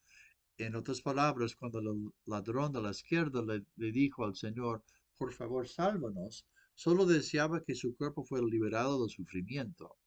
En 0.57 0.75
otras 0.75 1.01
palabras, 1.01 1.55
cuando 1.55 1.79
el 1.79 2.11
ladrón 2.25 2.71
de 2.71 2.81
la 2.81 2.91
izquierda 2.91 3.41
le, 3.41 3.91
dijo 3.91 4.25
al 4.25 4.35
Señor, 4.35 4.83
por 5.17 5.33
favor, 5.33 5.67
sálvanos, 5.67 6.45
solo 6.75 7.05
deseaba 7.05 7.63
que 7.63 7.75
su 7.75 7.95
cuerpo 7.95 8.23
fuera 8.23 8.45
liberado 8.45 8.99
del 9.01 9.09
sufrimiento. 9.09 9.97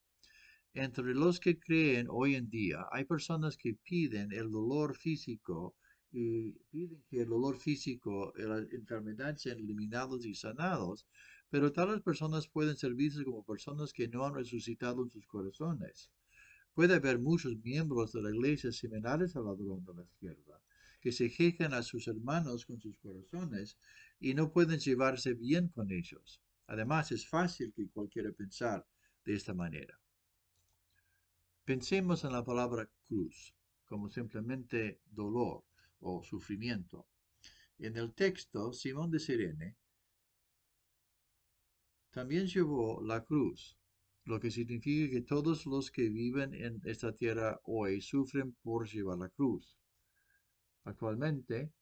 Entre 0.72 1.14
los 1.14 1.40
que 1.40 1.58
creen 1.58 2.06
hoy 2.10 2.34
en 2.34 2.50
día, 2.50 2.86
hay 2.90 3.04
personas 3.04 3.56
que 3.56 3.74
piden 3.74 4.32
el 4.32 4.50
dolor 4.50 4.96
físico 4.96 5.76
y 6.10 6.52
piden 6.70 7.02
que 7.08 7.22
el 7.22 7.28
dolor 7.28 7.58
físico 7.58 8.32
y 8.36 8.42
la 8.42 8.58
enfermedad 8.58 9.36
sean 9.36 9.58
eliminados 9.58 10.24
y 10.26 10.34
sanados, 10.34 11.06
pero 11.48 11.72
tales 11.72 12.00
personas 12.00 12.48
pueden 12.48 12.76
servirse 12.76 13.24
como 13.24 13.44
personas 13.44 13.92
que 13.92 14.08
no 14.08 14.24
han 14.24 14.34
resucitado 14.34 15.02
en 15.04 15.10
sus 15.10 15.26
corazones. 15.26 16.10
Puede 16.74 16.94
haber 16.94 17.20
muchos 17.20 17.56
miembros 17.62 18.12
de 18.12 18.22
la 18.22 18.30
iglesia 18.30 18.72
similares 18.72 19.36
al 19.36 19.44
ladrón 19.44 19.84
de 19.84 19.94
la 19.94 20.02
izquierda, 20.02 20.60
que 21.00 21.12
se 21.12 21.30
quejan 21.30 21.72
a 21.72 21.82
sus 21.82 22.08
hermanos 22.08 22.66
con 22.66 22.80
sus 22.80 22.98
corazones 22.98 23.78
y 24.18 24.34
no 24.34 24.50
pueden 24.50 24.80
llevarse 24.80 25.34
bien 25.34 25.68
con 25.68 25.92
ellos. 25.92 26.42
Además, 26.66 27.12
es 27.12 27.26
fácil 27.26 27.72
que 27.74 27.88
cualquiera 27.88 28.32
pensar 28.32 28.86
de 29.24 29.34
esta 29.34 29.54
manera. 29.54 30.00
Pensemos 31.64 32.24
en 32.24 32.32
la 32.32 32.44
palabra 32.44 32.90
cruz 33.06 33.54
como 33.86 34.10
simplemente 34.10 35.00
dolor 35.06 35.64
o 36.00 36.22
sufrimiento. 36.24 37.06
En 37.78 37.96
el 37.96 38.12
texto, 38.14 38.72
Simón 38.72 39.10
de 39.10 39.20
Sirene 39.20 39.76
también 42.10 42.46
llevó 42.46 43.02
la 43.02 43.24
cruz, 43.24 43.76
lo 44.24 44.40
que 44.40 44.50
significa 44.50 45.10
que 45.12 45.20
todos 45.20 45.66
los 45.66 45.90
que 45.90 46.08
viven 46.08 46.54
en 46.54 46.80
esta 46.84 47.14
tierra 47.14 47.60
hoy 47.64 48.00
sufren 48.00 48.54
por 48.62 48.88
llevar 48.88 49.18
la 49.18 49.28
cruz. 49.28 49.76
Actualmente, 50.84 51.72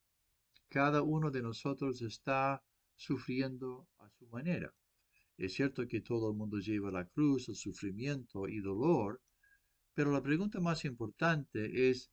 cada 0.67 1.01
uno 1.01 1.31
de 1.31 1.41
nosotros 1.41 2.01
está 2.01 2.63
sufriendo 2.95 3.87
a 3.99 4.09
su 4.09 4.27
manera. 4.27 4.73
Es 5.37 5.53
cierto 5.53 5.87
que 5.87 6.01
todo 6.01 6.31
el 6.31 6.37
mundo 6.37 6.59
lleva 6.59 6.91
la 6.91 7.07
cruz, 7.07 7.49
el 7.49 7.55
sufrimiento 7.55 8.47
y 8.47 8.59
dolor, 8.59 9.21
pero 9.93 10.11
la 10.11 10.21
pregunta 10.21 10.59
más 10.59 10.85
importante 10.85 11.89
es, 11.89 12.09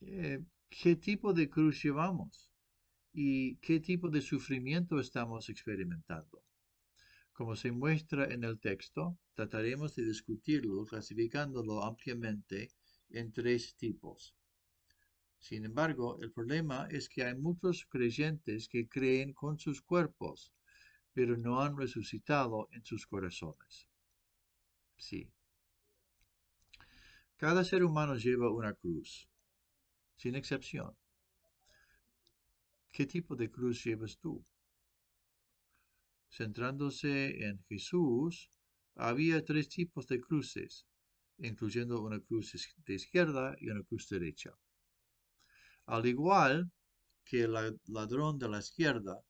eh, 0.00 0.44
qué 0.68 0.96
tipo 0.96 1.32
de 1.32 1.48
cruz 1.48 1.82
llevamos 1.82 2.50
y 3.12 3.56
qué 3.56 3.80
tipo 3.80 4.08
de 4.08 4.22
sufrimiento 4.22 4.98
estamos 4.98 5.48
experimentando. 5.48 6.42
Como 7.42 7.56
se 7.56 7.72
muestra 7.72 8.32
en 8.32 8.44
el 8.44 8.60
texto, 8.60 9.18
trataremos 9.34 9.96
de 9.96 10.04
discutirlo 10.04 10.84
clasificándolo 10.84 11.82
ampliamente 11.82 12.70
en 13.10 13.32
tres 13.32 13.74
tipos. 13.74 14.36
Sin 15.40 15.64
embargo, 15.64 16.20
el 16.22 16.30
problema 16.30 16.86
es 16.88 17.08
que 17.08 17.24
hay 17.24 17.34
muchos 17.34 17.84
creyentes 17.86 18.68
que 18.68 18.88
creen 18.88 19.32
con 19.32 19.58
sus 19.58 19.82
cuerpos, 19.82 20.52
pero 21.12 21.36
no 21.36 21.60
han 21.60 21.76
resucitado 21.76 22.68
en 22.70 22.84
sus 22.84 23.08
corazones. 23.08 23.88
Sí. 24.96 25.28
Cada 27.36 27.64
ser 27.64 27.82
humano 27.82 28.14
lleva 28.14 28.52
una 28.52 28.72
cruz 28.72 29.28
sin 30.14 30.36
excepción. 30.36 30.96
¿Qué 32.92 33.04
tipo 33.04 33.34
de 33.34 33.50
cruz 33.50 33.82
llevas 33.82 34.16
tú? 34.16 34.44
Centrándose 36.34 37.46
en 37.46 37.62
Jesús, 37.68 38.48
había 38.94 39.44
tres 39.44 39.68
tipos 39.68 40.06
de 40.06 40.18
cruces, 40.18 40.86
incluyendo 41.36 42.00
una 42.00 42.20
cruz 42.20 42.56
de 42.86 42.94
izquierda 42.94 43.54
y 43.60 43.68
una 43.68 43.82
cruz 43.82 44.08
derecha. 44.08 44.56
Al 45.84 46.06
igual 46.06 46.72
que 47.22 47.42
el 47.42 47.52
ladrón 47.86 48.38
de 48.38 48.48
la 48.48 48.60
izquierda, 48.60 49.22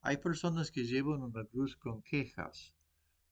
hay 0.00 0.16
personas 0.16 0.72
que 0.72 0.84
llevan 0.84 1.22
una 1.22 1.44
cruz 1.44 1.76
con 1.76 2.02
quejas 2.02 2.74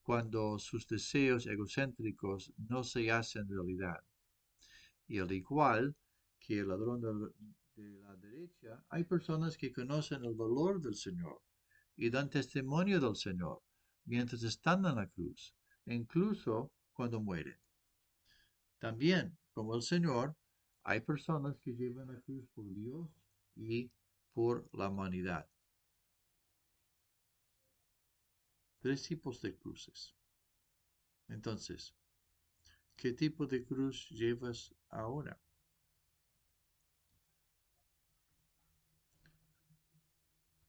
cuando 0.03 0.61
sus 0.61 0.87
deseos 0.87 1.49
egocéntricos 1.49 2.53
no 2.59 2.85
se 2.85 3.11
hacen 3.11 3.49
realidad. 3.49 4.05
Y 5.09 5.19
al 5.19 5.33
igual 5.33 5.97
que 6.39 6.61
el 6.61 6.69
ladrón 6.69 7.01
de 7.75 7.91
la 8.05 8.15
derecha, 8.15 8.85
hay 8.89 9.03
personas 9.03 9.57
que 9.57 9.73
conocen 9.73 10.25
el 10.25 10.35
valor 10.35 10.81
del 10.81 10.95
Señor 10.95 11.43
y 11.97 12.11
dan 12.11 12.31
testimonio 12.31 13.01
del 13.01 13.17
Señor 13.17 13.63
mientras 14.05 14.43
están 14.43 14.85
en 14.87 14.97
la 14.97 15.07
cruz, 15.07 15.55
incluso 15.87 16.73
cuando 16.93 17.21
mueren. 17.21 17.59
También, 18.79 19.39
como 19.53 19.75
el 19.75 19.83
Señor, 19.83 20.37
hay 20.83 21.01
personas 21.01 21.59
que 21.59 21.75
llevan 21.75 22.09
la 22.09 22.21
cruz 22.21 22.47
por 22.55 22.65
Dios 22.75 23.09
y 23.55 23.91
por 24.33 24.69
la 24.73 24.89
humanidad. 24.89 25.49
Tres 28.81 29.03
tipos 29.03 29.41
de 29.43 29.55
cruces. 29.57 30.15
Entonces, 31.29 31.95
¿qué 32.97 33.13
tipo 33.13 33.47
de 33.47 33.65
cruz 33.65 34.09
llevas 34.09 34.75
ahora? 34.89 35.39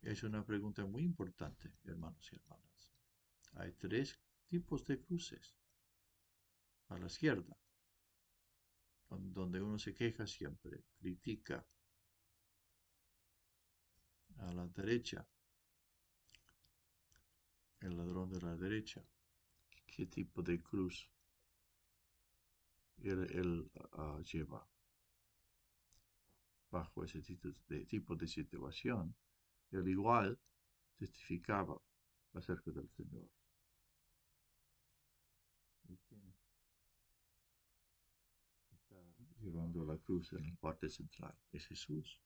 Es 0.01 0.23
una 0.23 0.43
pregunta 0.43 0.85
muy 0.85 1.03
importante, 1.03 1.71
hermanos 1.85 2.27
y 2.31 2.35
hermanas. 2.35 2.91
Hay 3.53 3.73
tres 3.73 4.19
tipos 4.47 4.85
de 4.85 4.99
cruces. 4.99 5.55
A 6.89 6.97
la 6.97 7.05
izquierda, 7.05 7.55
donde 9.09 9.61
uno 9.61 9.77
se 9.77 9.93
queja 9.93 10.27
siempre, 10.27 10.83
critica. 10.99 11.65
A 14.39 14.51
la 14.51 14.67
derecha, 14.67 15.25
el 17.81 17.95
ladrón 17.95 18.29
de 18.29 18.41
la 18.41 18.57
derecha. 18.57 19.01
¿Qué 19.85 20.07
tipo 20.07 20.41
de 20.41 20.61
cruz 20.61 21.09
él, 23.03 23.71
ah, 23.93 24.19
lleva? 24.21 24.67
Bajo 26.71 27.03
ese 27.03 27.21
tipo 27.21 27.49
de, 27.67 27.85
tipo 27.85 28.15
de 28.15 28.27
situación, 28.27 29.15
él 29.72 29.88
igual 29.88 30.39
testificaba 30.97 31.82
acerca 32.34 32.72
del 32.72 32.89
Señor. 32.89 33.30
llevando 39.41 39.84
la 39.84 39.97
cruz 39.97 40.32
en 40.34 40.47
la 40.47 40.55
parte 40.57 40.88
central. 40.88 41.36
Es 41.51 41.67
Jesús. 41.67 42.22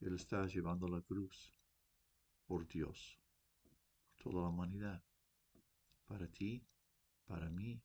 Él 0.00 0.14
está 0.14 0.46
llevando 0.46 0.88
la 0.88 1.00
cruz 1.00 1.54
por 2.46 2.66
Dios, 2.66 3.18
por 4.16 4.32
toda 4.32 4.42
la 4.42 4.48
humanidad, 4.48 5.02
para 6.06 6.28
ti, 6.28 6.66
para 7.24 7.48
mí 7.48 7.80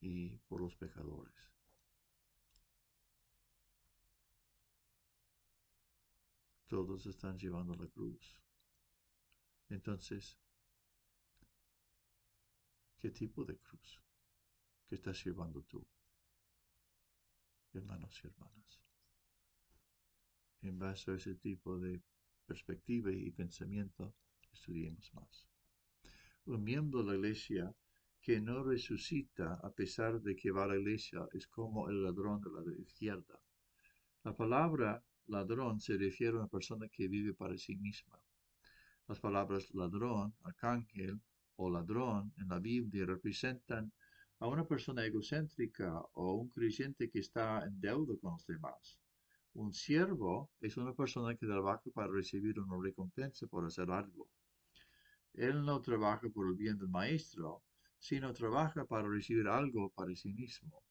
y 0.00 0.36
por 0.48 0.60
los 0.60 0.76
pecadores. 0.76 1.55
Todos 6.66 7.06
están 7.06 7.38
llevando 7.38 7.74
la 7.74 7.86
cruz. 7.88 8.40
Entonces, 9.68 10.38
¿qué 12.98 13.10
tipo 13.10 13.44
de 13.44 13.56
cruz 13.56 14.00
que 14.88 14.94
estás 14.96 15.24
llevando 15.24 15.62
tú? 15.62 15.86
hermanos 17.76 18.20
y 18.22 18.26
hermanas. 18.26 18.82
En 20.62 20.78
base 20.78 21.10
a 21.10 21.14
ese 21.14 21.34
tipo 21.36 21.78
de 21.78 22.02
perspectiva 22.46 23.12
y 23.12 23.30
pensamiento, 23.30 24.14
estudiemos 24.52 25.12
más. 25.14 25.46
Un 26.46 26.62
miembro 26.62 27.02
de 27.02 27.10
la 27.10 27.16
iglesia 27.16 27.74
que 28.20 28.40
no 28.40 28.64
resucita 28.64 29.54
a 29.62 29.70
pesar 29.70 30.20
de 30.20 30.34
que 30.34 30.50
va 30.50 30.64
a 30.64 30.68
la 30.68 30.76
iglesia 30.76 31.28
es 31.32 31.46
como 31.46 31.88
el 31.88 32.02
ladrón 32.02 32.40
de 32.40 32.50
la 32.50 32.78
izquierda. 32.80 33.40
La 34.24 34.34
palabra 34.34 35.04
ladrón 35.28 35.80
se 35.80 35.96
refiere 35.96 36.36
a 36.36 36.40
una 36.40 36.48
persona 36.48 36.88
que 36.88 37.08
vive 37.08 37.34
para 37.34 37.56
sí 37.56 37.76
misma. 37.76 38.18
Las 39.08 39.20
palabras 39.20 39.72
ladrón, 39.74 40.34
arcángel 40.42 41.20
o 41.56 41.70
ladrón 41.70 42.32
en 42.38 42.48
la 42.48 42.58
Biblia 42.58 43.06
representan 43.06 43.92
a 44.40 44.48
una 44.48 44.66
persona 44.66 45.04
egocéntrica 45.04 46.00
o 46.14 46.34
un 46.34 46.48
creyente 46.50 47.08
que 47.10 47.20
está 47.20 47.64
en 47.64 47.80
deuda 47.80 48.14
con 48.20 48.32
los 48.32 48.46
demás. 48.46 48.98
Un 49.54 49.72
siervo 49.72 50.50
es 50.60 50.76
una 50.76 50.92
persona 50.92 51.34
que 51.34 51.46
trabaja 51.46 51.90
para 51.94 52.12
recibir 52.12 52.60
una 52.60 52.76
recompensa 52.82 53.46
por 53.46 53.64
hacer 53.64 53.90
algo. 53.90 54.28
Él 55.32 55.64
no 55.64 55.80
trabaja 55.80 56.28
por 56.28 56.48
el 56.48 56.54
bien 56.54 56.76
del 56.76 56.88
maestro, 56.88 57.62
sino 57.98 58.32
trabaja 58.32 58.84
para 58.84 59.08
recibir 59.08 59.48
algo 59.48 59.90
para 59.90 60.14
sí 60.14 60.32
mismo. 60.32 60.82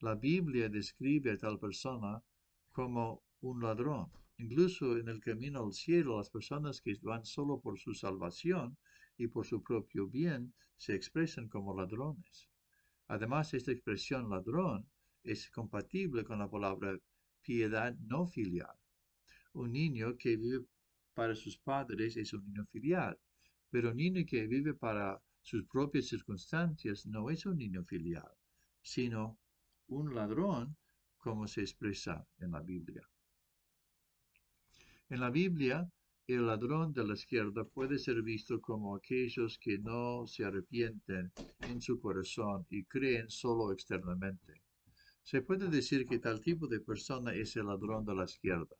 La 0.00 0.14
Biblia 0.14 0.68
describe 0.68 1.32
a 1.32 1.38
tal 1.38 1.58
persona 1.58 2.22
como 2.72 3.22
un 3.40 3.60
ladrón. 3.60 4.10
Incluso 4.38 4.96
en 4.96 5.08
el 5.08 5.20
camino 5.20 5.64
al 5.64 5.72
cielo, 5.72 6.18
las 6.18 6.30
personas 6.30 6.80
que 6.80 6.94
van 7.02 7.24
solo 7.24 7.60
por 7.60 7.78
su 7.78 7.94
salvación 7.94 8.76
y 9.16 9.26
por 9.26 9.46
su 9.46 9.62
propio 9.62 10.06
bien 10.06 10.54
se 10.76 10.94
expresan 10.94 11.48
como 11.48 11.74
ladrones. 11.74 12.48
Además, 13.08 13.54
esta 13.54 13.72
expresión 13.72 14.30
ladrón 14.30 14.88
es 15.24 15.50
compatible 15.50 16.24
con 16.24 16.38
la 16.38 16.50
palabra 16.50 16.98
piedad 17.42 17.96
no 17.98 18.26
filial. 18.26 18.76
Un 19.54 19.72
niño 19.72 20.16
que 20.16 20.36
vive 20.36 20.64
para 21.14 21.34
sus 21.34 21.58
padres 21.58 22.16
es 22.16 22.32
un 22.32 22.44
niño 22.44 22.64
filial, 22.66 23.18
pero 23.70 23.90
un 23.90 23.96
niño 23.96 24.24
que 24.26 24.46
vive 24.46 24.74
para 24.74 25.20
sus 25.40 25.64
propias 25.64 26.06
circunstancias 26.06 27.06
no 27.06 27.30
es 27.30 27.46
un 27.46 27.56
niño 27.58 27.82
filial, 27.84 28.30
sino 28.82 29.38
un 29.88 30.14
ladrón, 30.14 30.76
como 31.16 31.48
se 31.48 31.62
expresa 31.62 32.26
en 32.38 32.52
la 32.52 32.60
Biblia. 32.60 33.02
En 35.10 35.20
la 35.20 35.30
Biblia, 35.30 35.90
el 36.26 36.46
ladrón 36.46 36.92
de 36.92 37.02
la 37.02 37.14
izquierda 37.14 37.64
puede 37.64 37.98
ser 37.98 38.20
visto 38.20 38.60
como 38.60 38.94
aquellos 38.94 39.58
que 39.58 39.78
no 39.78 40.26
se 40.26 40.44
arrepienten 40.44 41.32
en 41.60 41.80
su 41.80 41.98
corazón 41.98 42.66
y 42.68 42.84
creen 42.84 43.30
solo 43.30 43.72
externamente. 43.72 44.60
Se 45.22 45.40
puede 45.40 45.68
decir 45.68 46.06
que 46.06 46.18
tal 46.18 46.42
tipo 46.42 46.66
de 46.66 46.80
persona 46.80 47.32
es 47.32 47.56
el 47.56 47.66
ladrón 47.68 48.04
de 48.04 48.14
la 48.14 48.24
izquierda. 48.24 48.76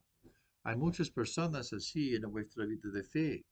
Hay 0.65 0.77
muchas 0.77 1.11
personas 1.11 1.73
así 1.73 2.15
en 2.15 2.23
nuestra 2.23 2.67
vida 2.67 2.91
de 2.91 3.05
fe. 3.05 3.47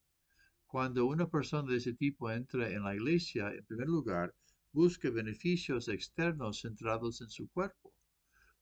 Cuando 0.66 1.06
una 1.06 1.30
persona 1.30 1.70
de 1.70 1.78
ese 1.78 1.94
tipo 1.94 2.30
entra 2.30 2.68
en 2.68 2.82
la 2.82 2.94
iglesia, 2.94 3.54
en 3.54 3.64
primer 3.64 3.88
lugar, 3.88 4.34
busca 4.70 5.08
beneficios 5.08 5.88
externos 5.88 6.60
centrados 6.60 7.22
en 7.22 7.30
su 7.30 7.48
cuerpo. 7.48 7.95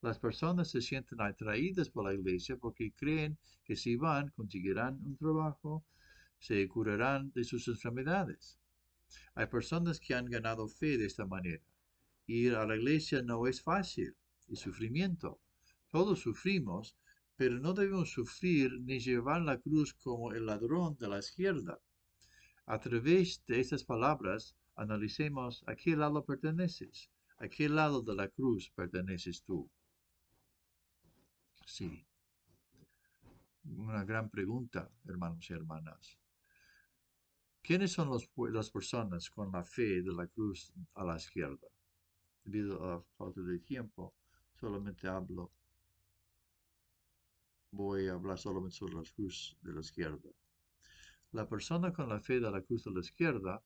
Las 0.05 0.19
personas 0.19 0.69
se 0.69 0.83
sienten 0.83 1.23
atraídas 1.23 1.89
por 1.89 2.05
la 2.05 2.13
iglesia 2.13 2.59
porque 2.59 2.93
creen 2.93 3.39
que 3.65 3.75
si 3.75 3.97
van 3.97 4.29
conseguirán 4.37 5.01
un 5.03 5.17
trabajo, 5.17 5.83
se 6.39 6.69
curarán 6.69 7.33
de 7.33 7.43
sus 7.43 7.69
enfermedades. 7.69 8.59
Hay 9.35 9.47
personas 9.47 9.99
que 9.99 10.15
han 10.15 10.27
ganado 10.27 10.69
fe 10.69 10.99
de 10.99 11.07
esta 11.07 11.25
manera. 11.25 11.65
Ir 12.27 12.55
a 12.55 12.67
la 12.67 12.77
iglesia 12.77 13.23
no 13.23 13.47
es 13.47 13.63
fácil, 13.63 14.15
es 14.47 14.59
sufrimiento. 14.59 15.41
Todos 15.91 16.19
sufrimos, 16.19 16.99
pero 17.35 17.59
no 17.59 17.73
debemos 17.73 18.13
sufrir 18.13 18.79
ni 18.83 18.99
llevar 19.01 19.41
la 19.41 19.59
cruz 19.59 19.95
como 19.95 20.35
el 20.35 20.45
ladrón 20.45 20.99
de 20.99 21.09
la 21.09 21.21
izquierda. 21.21 21.81
A 22.67 22.79
través 22.79 23.43
de 23.47 23.59
estas 23.59 23.85
palabras, 23.85 24.55
analicemos 24.77 25.65
a 25.67 25.75
qué 25.75 25.97
lado 25.97 26.27
perteneces, 26.27 27.11
a 27.39 27.49
qué 27.49 27.71
lado 27.71 28.03
de 28.03 28.15
la 28.15 28.29
cruz 28.29 28.71
perteneces 28.77 29.43
tú. 29.45 29.71
Sí. 31.67 32.07
Una 33.65 34.05
gran 34.05 34.29
pregunta, 34.29 34.91
hermanos 35.07 35.49
y 35.49 35.55
hermanas. 35.55 36.19
¿Quiénes 37.63 37.93
son 37.93 38.11
las 38.53 38.71
personas 38.71 39.31
con 39.31 39.51
la 39.51 39.65
fe 39.65 40.03
de 40.03 40.13
la 40.13 40.27
cruz 40.27 40.73
a 40.95 41.05
la 41.05 41.17
izquierda? 41.17 41.67
Debido 42.45 42.85
a 42.85 42.97
la 42.97 43.03
falta 43.17 43.41
de 43.41 43.59
tiempo, 43.61 44.15
solamente 44.61 45.09
hablo, 45.09 45.51
voy 47.71 48.09
a 48.09 48.13
hablar 48.13 48.39
solamente 48.39 48.77
sobre 48.77 48.97
la 48.97 49.03
cruz 49.17 49.57
de 49.63 49.73
la 49.73 49.81
izquierda. 49.81 50.31
La 51.33 51.49
persona 51.49 51.93
con 51.93 52.11
la 52.11 52.21
fe 52.21 52.39
de 52.39 52.51
la 52.51 52.61
cruz 52.61 52.85
de 52.85 52.93
la 52.93 53.01
izquierda 53.01 53.63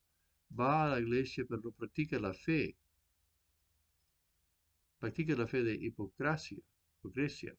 va 0.57 0.85
a 0.85 0.89
la 0.91 0.99
iglesia 1.01 1.45
pero 1.47 1.71
practica 1.71 2.17
la 2.19 2.33
fe. 2.33 2.77
Practica 4.97 5.35
la 5.35 5.45
fe 5.45 5.61
de 5.61 5.75
hipocracia, 5.75 6.57
hipocresía 6.97 7.53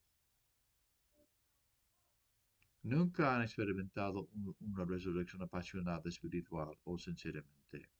nunca 2.82 3.34
han 3.34 3.42
experimentado 3.42 4.28
una 4.60 4.84
resurrección 4.84 5.42
apasionada 5.42 6.08
espiritual 6.08 6.76
o 6.84 6.98
sinceramente. 6.98 7.90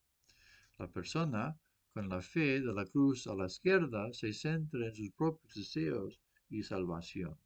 La 0.78 0.88
persona 0.88 1.58
con 1.92 2.08
la 2.08 2.22
fe 2.22 2.60
de 2.60 2.72
la 2.72 2.86
cruz 2.86 3.26
a 3.26 3.34
la 3.34 3.46
izquierda 3.46 4.12
se 4.12 4.32
centra 4.32 4.86
en 4.86 4.94
sus 4.94 5.10
propios 5.10 5.54
deseos 5.54 6.20
y 6.48 6.62
salvación. 6.62 7.36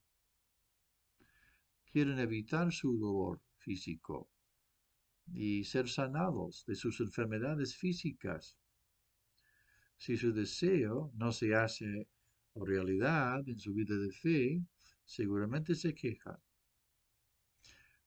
Quieren 1.91 2.19
evitar 2.19 2.73
su 2.73 2.99
dolor 2.99 3.41
físico 3.59 4.29
y 5.33 5.65
ser 5.65 5.89
sanados 5.89 6.65
de 6.67 6.75
sus 6.75 7.01
enfermedades 7.01 7.75
físicas. 7.77 8.59
Si 9.97 10.17
su 10.17 10.33
deseo 10.33 11.11
no 11.15 11.33
se 11.33 11.55
hace 11.55 12.09
realidad 12.55 13.49
en 13.49 13.59
su 13.59 13.73
vida 13.75 13.97
de 13.97 14.11
fe, 14.13 14.63
seguramente 15.05 15.75
se 15.75 15.95
quejan. 15.95 16.39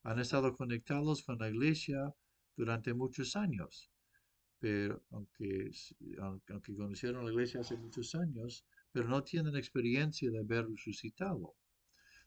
Han 0.04 0.18
estado 0.18 0.54
conectados 0.56 1.22
con 1.22 1.38
la 1.38 1.48
iglesia 1.48 2.14
durante 2.56 2.94
muchos 2.94 3.36
años, 3.36 3.90
pero 4.58 5.02
aunque, 5.10 5.70
aunque 6.20 6.74
conocieron 6.74 7.24
la 7.24 7.32
iglesia 7.32 7.60
hace 7.60 7.76
muchos 7.76 8.14
años, 8.14 8.64
pero 8.92 9.08
no 9.08 9.22
tienen 9.22 9.56
experiencia 9.56 10.30
de 10.30 10.38
haber 10.38 10.68
resucitado. 10.68 11.54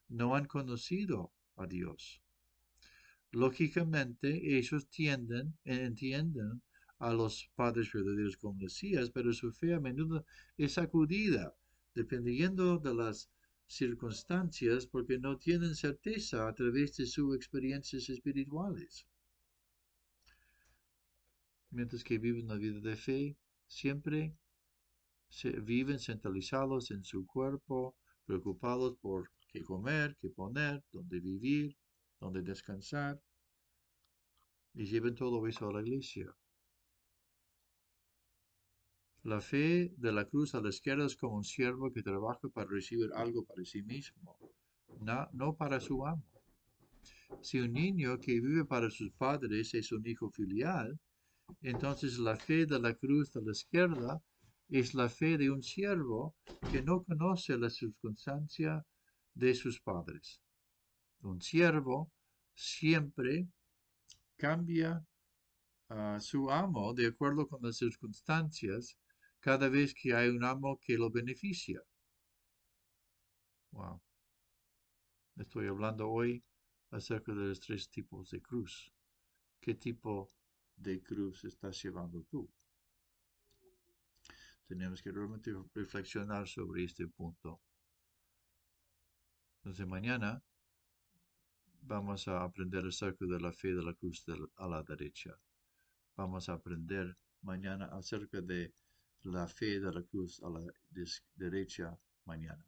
No 0.10 0.36
han 0.36 0.46
conocido 0.46 1.34
a 1.56 1.66
Dios. 1.68 2.22
Lógicamente, 3.32 4.58
ellos 4.58 4.90
tienden, 4.90 5.58
entienden 5.64 6.62
a 7.00 7.14
los 7.14 7.50
padres 7.56 7.92
verdaderos 7.92 8.38
como 8.38 8.60
Mesías, 8.60 9.10
pero 9.10 9.34
su 9.34 9.52
fe 9.52 9.74
a 9.74 9.80
menudo 9.80 10.26
es 10.58 10.74
sacudida, 10.74 11.56
dependiendo 11.96 12.78
de 12.78 12.94
las 12.94 13.32
circunstancias, 13.72 14.86
porque 14.86 15.18
no 15.18 15.38
tienen 15.38 15.76
certeza 15.76 16.48
a 16.48 16.54
través 16.54 16.98
de 16.98 17.06
sus 17.06 17.36
experiencias 17.36 18.10
espirituales. 18.10 19.08
Mientras 21.70 22.04
que 22.04 22.18
viven 22.18 22.48
la 22.48 22.56
vida 22.56 22.82
de 22.82 22.96
fe, 22.98 23.38
siempre 23.68 24.36
se 25.30 25.52
viven 25.52 26.00
centralizados 26.00 26.92
en 26.92 27.06
su 27.06 27.26
cuerpo, 27.26 27.96
preocupados 28.26 28.98
por 28.98 29.32
qué 29.48 29.64
comer, 29.64 30.18
qué 30.20 30.30
poner, 30.30 30.84
dónde 30.92 31.22
vivir, 31.22 31.78
dónde 32.20 32.42
descansar, 32.42 33.22
y 34.74 34.86
lleven 34.86 35.16
todo 35.16 35.48
eso 35.48 35.70
a 35.70 35.74
la 35.74 35.82
iglesia. 35.82 36.36
La 39.24 39.40
fe 39.40 39.94
de 39.98 40.12
la 40.12 40.26
cruz 40.26 40.56
a 40.56 40.62
la 40.62 40.70
izquierda 40.70 41.06
es 41.06 41.16
como 41.16 41.36
un 41.36 41.44
siervo 41.44 41.94
que 41.94 42.02
trabaja 42.02 42.50
para 42.50 42.68
recibir 42.68 43.12
algo 43.14 43.46
para 43.46 43.64
sí 43.64 43.84
mismo, 43.84 44.36
no, 45.34 45.56
para 45.56 45.80
su 45.80 46.04
amo. 46.08 46.24
Si 47.40 47.60
un 47.60 47.72
niño 47.72 48.20
que 48.20 48.42
vive 48.42 48.66
para 48.66 48.90
sus 48.90 49.12
padres 49.12 49.76
es 49.76 49.92
un 49.92 50.08
hijo 50.08 50.32
filial, 50.32 51.00
entonces 51.62 52.18
la 52.18 52.36
fe 52.36 52.66
de 52.66 52.80
la 52.80 52.96
cruz 52.96 53.36
a 53.36 53.42
la 53.42 53.52
izquierda 53.52 54.24
es 54.70 54.96
la 54.96 55.08
fe 55.08 55.38
de 55.38 55.52
un 55.52 55.62
siervo 55.62 56.36
que 56.72 56.82
no 56.82 57.04
conoce 57.04 57.58
la 57.60 57.70
circunstancia 57.70 58.84
de 59.36 59.54
sus 59.54 59.80
padres. 59.82 60.42
Un 61.20 61.42
siervo 61.42 62.12
siempre 62.56 63.48
cambia 64.36 65.06
a 65.90 66.20
su 66.20 66.50
amo 66.50 66.94
de 66.96 67.06
acuerdo 67.06 67.48
con 67.48 67.62
las 67.62 67.78
circunstancias 67.78 68.98
cada 69.42 69.70
vez 69.70 69.94
que 69.94 70.14
hay 70.14 70.30
un 70.30 70.44
amo 70.44 70.80
que 70.80 70.98
lo 70.98 71.10
beneficia. 71.10 71.82
Wow. 73.72 74.00
Estoy 75.36 75.68
hablando 75.68 76.10
hoy 76.10 76.44
acerca 76.92 77.34
de 77.34 77.48
los 77.48 77.60
tres 77.60 77.90
tipos 77.90 78.30
de 78.30 78.42
cruz. 78.42 78.94
¿Qué 79.60 79.74
tipo 79.76 80.32
de 80.76 81.02
cruz 81.02 81.44
estás 81.44 81.82
llevando 81.82 82.24
tú? 82.24 82.48
Tenemos 84.68 85.02
que 85.02 85.12
realmente 85.12 85.52
reflexionar 85.74 86.48
sobre 86.48 86.84
este 86.84 87.08
punto. 87.08 87.62
Entonces 89.58 89.88
mañana 89.88 90.44
vamos 91.82 92.28
a 92.28 92.44
aprender 92.44 92.86
acerca 92.86 93.26
de 93.26 93.40
la 93.40 93.52
fe 93.52 93.74
de 93.74 93.84
la 93.84 93.94
cruz 93.96 94.24
a 94.56 94.68
la 94.68 94.84
derecha. 94.84 95.36
Vamos 96.16 96.48
a 96.48 96.54
aprender 96.54 97.18
mañana 97.42 97.86
acerca 97.88 98.40
de 98.42 98.74
la 99.24 99.48
fe 99.48 99.80
de 99.80 99.92
la 99.92 100.04
cruz 100.04 100.42
a 100.44 100.50
la 100.50 100.62
derecha 101.36 101.98
mañana. 102.26 102.66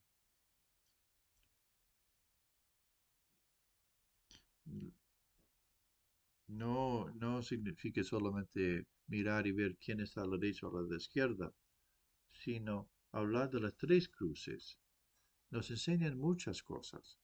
No, 6.48 7.10
no 7.16 7.42
significa 7.42 8.04
solamente 8.04 8.86
mirar 9.08 9.48
y 9.48 9.52
ver 9.52 9.78
quién 9.78 10.00
está 10.02 10.22
a 10.22 10.28
la 10.28 10.38
derecha 10.38 10.68
o 10.68 10.78
a 10.78 10.84
la 10.84 10.98
izquierda, 10.98 11.52
sino 12.32 12.90
hablar 13.12 13.50
de 13.50 13.60
las 13.60 13.76
tres 13.76 14.08
cruces. 14.10 14.78
Nos 15.50 15.70
enseñan 15.72 16.18
muchas 16.18 16.62
cosas. 16.64 17.20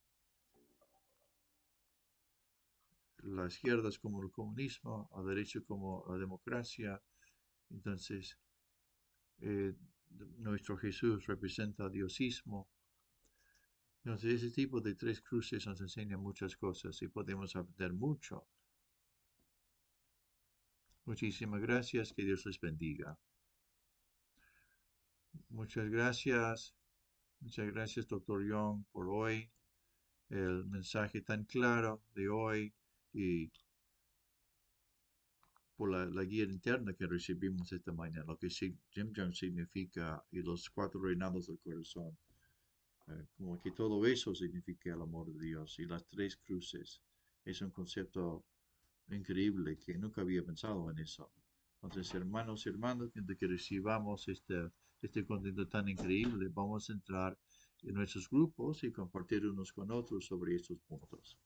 La 3.24 3.48
izquierda 3.48 3.90
es 3.90 4.00
como 4.00 4.24
el 4.24 4.32
comunismo, 4.32 5.10
la 5.16 5.24
derecha 5.24 5.60
como 5.62 6.06
la 6.08 6.18
democracia. 6.18 7.02
Entonces, 7.70 8.38
eh, 9.42 9.74
nuestro 10.38 10.78
Jesús 10.78 11.26
representa 11.28 11.90
diosismo. 11.90 12.70
Entonces, 14.04 14.42
ese 14.42 14.52
tipo 14.52 14.82
de 14.82 14.96
tres 14.96 15.22
cruces 15.22 15.66
nos 15.68 15.82
enseña 15.82 16.18
muchas 16.18 16.56
cosas 16.56 17.02
y 17.02 17.08
podemos 17.08 17.56
aprender 17.56 17.94
mucho. 17.94 18.48
Muchísimas 21.06 21.62
gracias, 21.62 22.14
que 22.14 22.24
Dios 22.24 22.46
les 22.46 22.60
bendiga. 22.60 23.18
Muchas 25.50 25.90
gracias, 25.90 26.76
muchas 27.40 27.68
gracias, 27.72 28.08
doctor 28.08 28.46
Young, 28.48 28.86
por 28.92 29.10
hoy, 29.10 29.52
el 30.30 30.66
mensaje 30.66 31.22
tan 31.22 31.46
claro 31.46 32.04
de 32.14 32.30
hoy 32.30 32.74
y 33.14 33.52
por 35.80 35.92
la, 35.92 36.24
guía 36.26 36.44
interna 36.44 36.94
que 36.94 37.08
recibimos 37.08 37.72
esta 37.72 37.94
mañana, 37.94 38.26
lo 38.28 38.38
que 38.38 38.50
Jim 38.50 39.14
Jam 39.16 39.32
significa 39.34 40.22
y 40.30 40.42
los 40.42 40.70
cuatro 40.70 41.02
reinados 41.02 41.48
del 41.48 41.58
corazón. 41.60 42.18
Eh, 43.08 43.26
como 43.38 43.58
que 43.62 43.72
todo 43.72 44.06
eso 44.06 44.36
significa 44.36 44.94
el 44.94 45.02
amor 45.02 45.32
de 45.32 45.40
Dios 45.40 45.80
y 45.80 45.86
las 45.86 46.06
tres 46.06 46.36
cruces. 46.36 47.02
Es 47.46 47.62
un 47.62 47.72
concepto 47.72 48.44
increíble 49.10 49.80
que 49.80 49.98
nunca 49.98 50.20
había 50.20 50.44
pensado 50.44 50.92
en 50.92 51.00
eso. 51.00 51.32
Entonces, 51.82 52.14
hermanos 52.14 52.66
y 52.66 52.70
hermanas, 52.70 53.12
mientras 53.16 53.38
que 53.38 53.48
recibamos 53.48 54.28
este, 54.28 54.70
este 55.02 55.26
contenido 55.26 55.66
tan 55.70 55.88
increíble, 55.88 56.50
vamos 56.50 56.90
a 56.90 56.94
entrar 56.94 57.40
en 57.84 57.94
nuestros 57.94 58.30
grupos 58.30 58.84
y 58.84 58.92
compartir 58.92 59.48
unos 59.48 59.72
con 59.72 59.92
otros 59.92 60.26
sobre 60.26 60.58
estos 60.58 60.78
puntos. 60.82 61.40